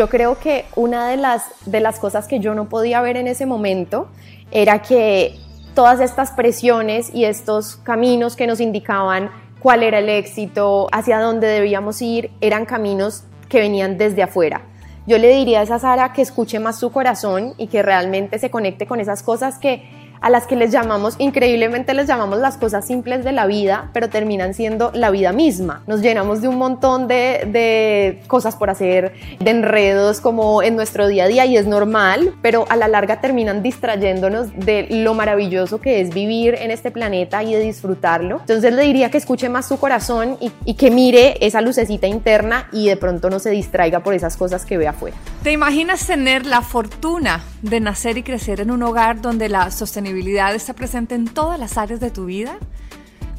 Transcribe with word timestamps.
yo 0.00 0.08
creo 0.08 0.38
que 0.38 0.64
una 0.76 1.08
de 1.08 1.18
las, 1.18 1.44
de 1.66 1.78
las 1.78 1.98
cosas 1.98 2.26
que 2.26 2.40
yo 2.40 2.54
no 2.54 2.70
podía 2.70 3.02
ver 3.02 3.18
en 3.18 3.26
ese 3.26 3.44
momento 3.44 4.08
era 4.50 4.80
que 4.80 5.34
todas 5.74 6.00
estas 6.00 6.30
presiones 6.30 7.10
y 7.12 7.26
estos 7.26 7.76
caminos 7.76 8.34
que 8.34 8.46
nos 8.46 8.60
indicaban 8.60 9.30
cuál 9.58 9.82
era 9.82 9.98
el 9.98 10.08
éxito, 10.08 10.86
hacia 10.90 11.20
dónde 11.20 11.48
debíamos 11.48 12.00
ir, 12.00 12.30
eran 12.40 12.64
caminos 12.64 13.24
que 13.50 13.60
venían 13.60 13.98
desde 13.98 14.22
afuera. 14.22 14.62
Yo 15.06 15.18
le 15.18 15.28
diría 15.36 15.60
a 15.60 15.64
esa 15.64 15.78
Sara 15.78 16.14
que 16.14 16.22
escuche 16.22 16.58
más 16.60 16.78
su 16.78 16.90
corazón 16.92 17.52
y 17.58 17.66
que 17.66 17.82
realmente 17.82 18.38
se 18.38 18.48
conecte 18.50 18.86
con 18.86 19.00
esas 19.00 19.22
cosas 19.22 19.58
que 19.58 19.82
a 20.20 20.30
las 20.30 20.46
que 20.46 20.56
les 20.56 20.70
llamamos, 20.70 21.14
increíblemente 21.18 21.94
les 21.94 22.06
llamamos 22.06 22.38
las 22.38 22.56
cosas 22.58 22.86
simples 22.86 23.24
de 23.24 23.32
la 23.32 23.46
vida, 23.46 23.90
pero 23.92 24.08
terminan 24.08 24.54
siendo 24.54 24.90
la 24.94 25.10
vida 25.10 25.32
misma. 25.32 25.82
Nos 25.86 26.02
llenamos 26.02 26.42
de 26.42 26.48
un 26.48 26.58
montón 26.58 27.08
de, 27.08 27.46
de, 27.46 28.22
cosas 28.26 28.56
por 28.56 28.70
hacer, 28.70 29.12
de 29.38 29.50
enredos 29.50 30.20
como 30.20 30.62
en 30.62 30.76
nuestro 30.76 31.08
día 31.08 31.24
a 31.24 31.28
día 31.28 31.46
y 31.46 31.56
es 31.56 31.66
normal, 31.66 32.34
pero 32.42 32.66
a 32.68 32.76
la 32.76 32.88
larga 32.88 33.20
terminan 33.20 33.62
distrayéndonos 33.62 34.48
de 34.54 34.86
lo 34.90 35.14
maravilloso 35.14 35.80
que 35.80 36.00
es 36.00 36.12
vivir 36.12 36.54
en 36.54 36.70
este 36.70 36.90
planeta 36.90 37.42
y 37.42 37.54
de 37.54 37.60
disfrutarlo. 37.60 38.40
Entonces 38.40 38.74
le 38.74 38.82
diría 38.82 39.10
que 39.10 39.18
escuche 39.18 39.48
más 39.48 39.66
su 39.66 39.78
corazón 39.78 40.36
y, 40.40 40.52
y 40.64 40.74
que 40.74 40.90
mire 40.90 41.44
esa 41.44 41.60
lucecita 41.60 42.06
interna 42.06 42.68
y 42.72 42.88
de 42.88 42.96
pronto 42.96 43.30
no 43.30 43.38
se 43.38 43.50
distraiga 43.50 44.00
por 44.00 44.14
esas 44.14 44.36
cosas 44.36 44.66
que 44.66 44.76
ve 44.76 44.86
afuera. 44.86 45.16
¿Te 45.42 45.52
imaginas 45.52 46.06
tener 46.06 46.44
la 46.44 46.60
fortuna 46.60 47.42
de 47.62 47.80
nacer 47.80 48.18
y 48.18 48.22
crecer 48.22 48.60
en 48.60 48.70
un 48.70 48.82
hogar 48.82 49.20
donde 49.20 49.48
la 49.48 49.70
sostenibilidad 49.70 50.09
está 50.54 50.74
presente 50.74 51.14
en 51.14 51.26
todas 51.26 51.58
las 51.58 51.78
áreas 51.78 52.00
de 52.00 52.10
tu 52.10 52.26
vida? 52.26 52.58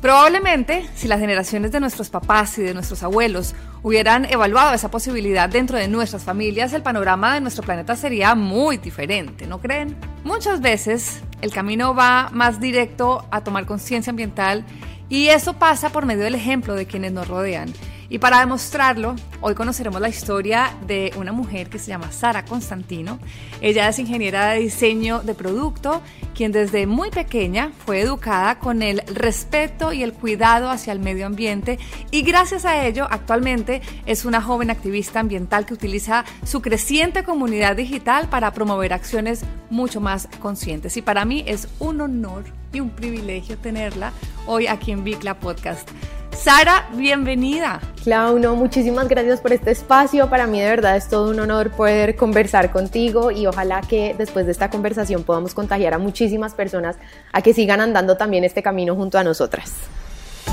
Probablemente, 0.02 0.90
si 0.96 1.08
las 1.08 1.20
generaciones 1.20 1.72
de 1.72 1.80
nuestros 1.80 2.10
papás 2.10 2.58
y 2.58 2.64
de 2.64 2.74
nuestros 2.74 3.04
abuelos 3.04 3.54
hubieran 3.84 4.26
evaluado 4.26 4.74
esa 4.74 4.90
posibilidad 4.90 5.48
dentro 5.48 5.78
de 5.78 5.88
nuestras 5.88 6.24
familias, 6.24 6.74
el 6.74 6.82
panorama 6.82 7.36
de 7.36 7.42
nuestro 7.42 7.64
planeta 7.64 7.96
sería 7.96 8.34
muy 8.34 8.78
diferente, 8.78 9.46
¿no 9.46 9.60
creen? 9.60 9.96
Muchas 10.24 10.60
veces 10.60 11.22
el 11.42 11.52
camino 11.52 11.94
va 11.94 12.30
más 12.32 12.60
directo 12.60 13.26
a 13.30 13.44
tomar 13.44 13.68
conciencia 13.68 14.10
ambiental 14.10 14.66
y 15.08 15.28
eso 15.28 15.54
pasa 15.54 15.90
por 15.90 16.08
medio 16.08 16.24
del 16.24 16.36
ejemplo 16.36 16.74
de 16.74 16.88
quienes 16.88 17.12
nos 17.12 17.28
rodean. 17.28 17.72
Y 18.12 18.20
para 18.20 18.42
demostrarlo, 18.42 19.16
hoy 19.40 19.56
conoceremos 19.56 20.02
la 20.02 20.10
historia 20.10 20.76
de 20.86 21.14
una 21.16 21.32
mujer 21.32 21.70
que 21.70 21.80
se 21.80 21.88
llama 21.88 22.12
Sara 22.12 22.44
Constantino. 22.44 23.20
Ella 23.62 23.88
es 23.88 24.00
ingeniera 24.00 24.50
de 24.50 24.60
diseño 24.60 25.22
de 25.22 25.34
producto, 25.34 26.02
quien 26.36 26.52
desde 26.52 26.88
muy 26.88 27.10
pequeña 27.10 27.72
fue 27.86 28.02
educada 28.02 28.60
con 28.60 28.82
el 28.82 29.00
respeto 29.08 29.94
y 29.94 30.04
el 30.04 30.12
cuidado 30.12 30.70
hacia 30.70 30.92
el 30.92 31.00
medio 31.00 31.26
ambiente 31.26 31.80
y 32.12 32.24
gracias 32.24 32.66
a 32.66 32.86
ello 32.86 33.08
actualmente 33.10 33.82
es 34.06 34.26
una 34.26 34.42
joven 34.42 34.72
activista 34.72 35.22
ambiental 35.22 35.66
que 35.66 35.74
utiliza 35.74 36.26
su 36.44 36.62
creciente 36.62 37.24
comunidad 37.24 37.78
digital 37.78 38.28
para 38.28 38.52
promover 38.52 38.92
acciones 38.92 39.46
mucho 39.70 40.02
más 40.02 40.28
conscientes. 40.42 40.98
Y 40.98 41.02
para 41.02 41.24
mí 41.24 41.46
es 41.48 41.70
un 41.80 42.02
honor 42.02 42.44
y 42.74 42.82
un 42.82 42.90
privilegio 42.90 43.58
tenerla 43.58 44.12
hoy 44.48 44.68
aquí 44.68 44.92
en 44.92 45.06
Bicla 45.06 45.40
Podcast. 45.40 45.90
Sara, 46.36 46.90
bienvenida. 46.94 47.80
Clau, 48.04 48.40
no, 48.40 48.56
muchísimas 48.56 49.08
gracias 49.08 49.42
por 49.42 49.54
este 49.54 49.72
espacio. 49.72 50.30
Para 50.30 50.48
mí 50.48 50.60
de 50.60 50.70
verdad 50.70 50.98
es 50.98 51.08
todo 51.08 51.30
un 51.30 51.40
honor 51.40 51.72
poder 51.72 52.16
conversar 52.16 52.72
contigo 52.72 53.30
y 53.30 53.46
ojalá 53.46 53.82
que 53.82 54.16
después 54.18 54.46
de 54.46 54.52
esta 54.52 54.70
conversación 54.70 55.24
podamos 55.24 55.54
contagiar 55.54 55.94
a 55.94 56.00
muchísimas 56.00 56.54
personas 56.54 56.96
a 57.32 57.42
que 57.42 57.54
sigan 57.54 57.80
andando 57.80 58.18
también 58.18 58.44
este 58.44 58.64
camino 58.64 58.96
junto 58.96 59.20
a 59.20 59.24
nosotras. 59.24 59.74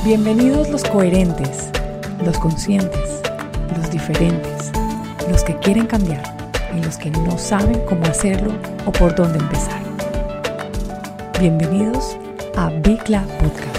Bienvenidos 0.04 0.68
los 0.68 0.84
coherentes, 0.84 1.70
los 2.22 2.38
conscientes, 2.38 3.22
los 3.76 3.90
diferentes, 3.90 4.70
los 5.30 5.42
que 5.42 5.56
quieren 5.58 5.86
cambiar 5.86 6.22
y 6.76 6.84
los 6.84 6.98
que 6.98 7.10
no 7.10 7.38
saben 7.38 7.80
cómo 7.86 8.04
hacerlo 8.04 8.52
o 8.84 8.92
por 8.92 9.14
dónde 9.14 9.38
empezar. 9.38 9.80
Bienvenidos 11.40 12.16
a 12.56 12.68
Bicla 12.68 13.22
Podcast. 13.38 13.77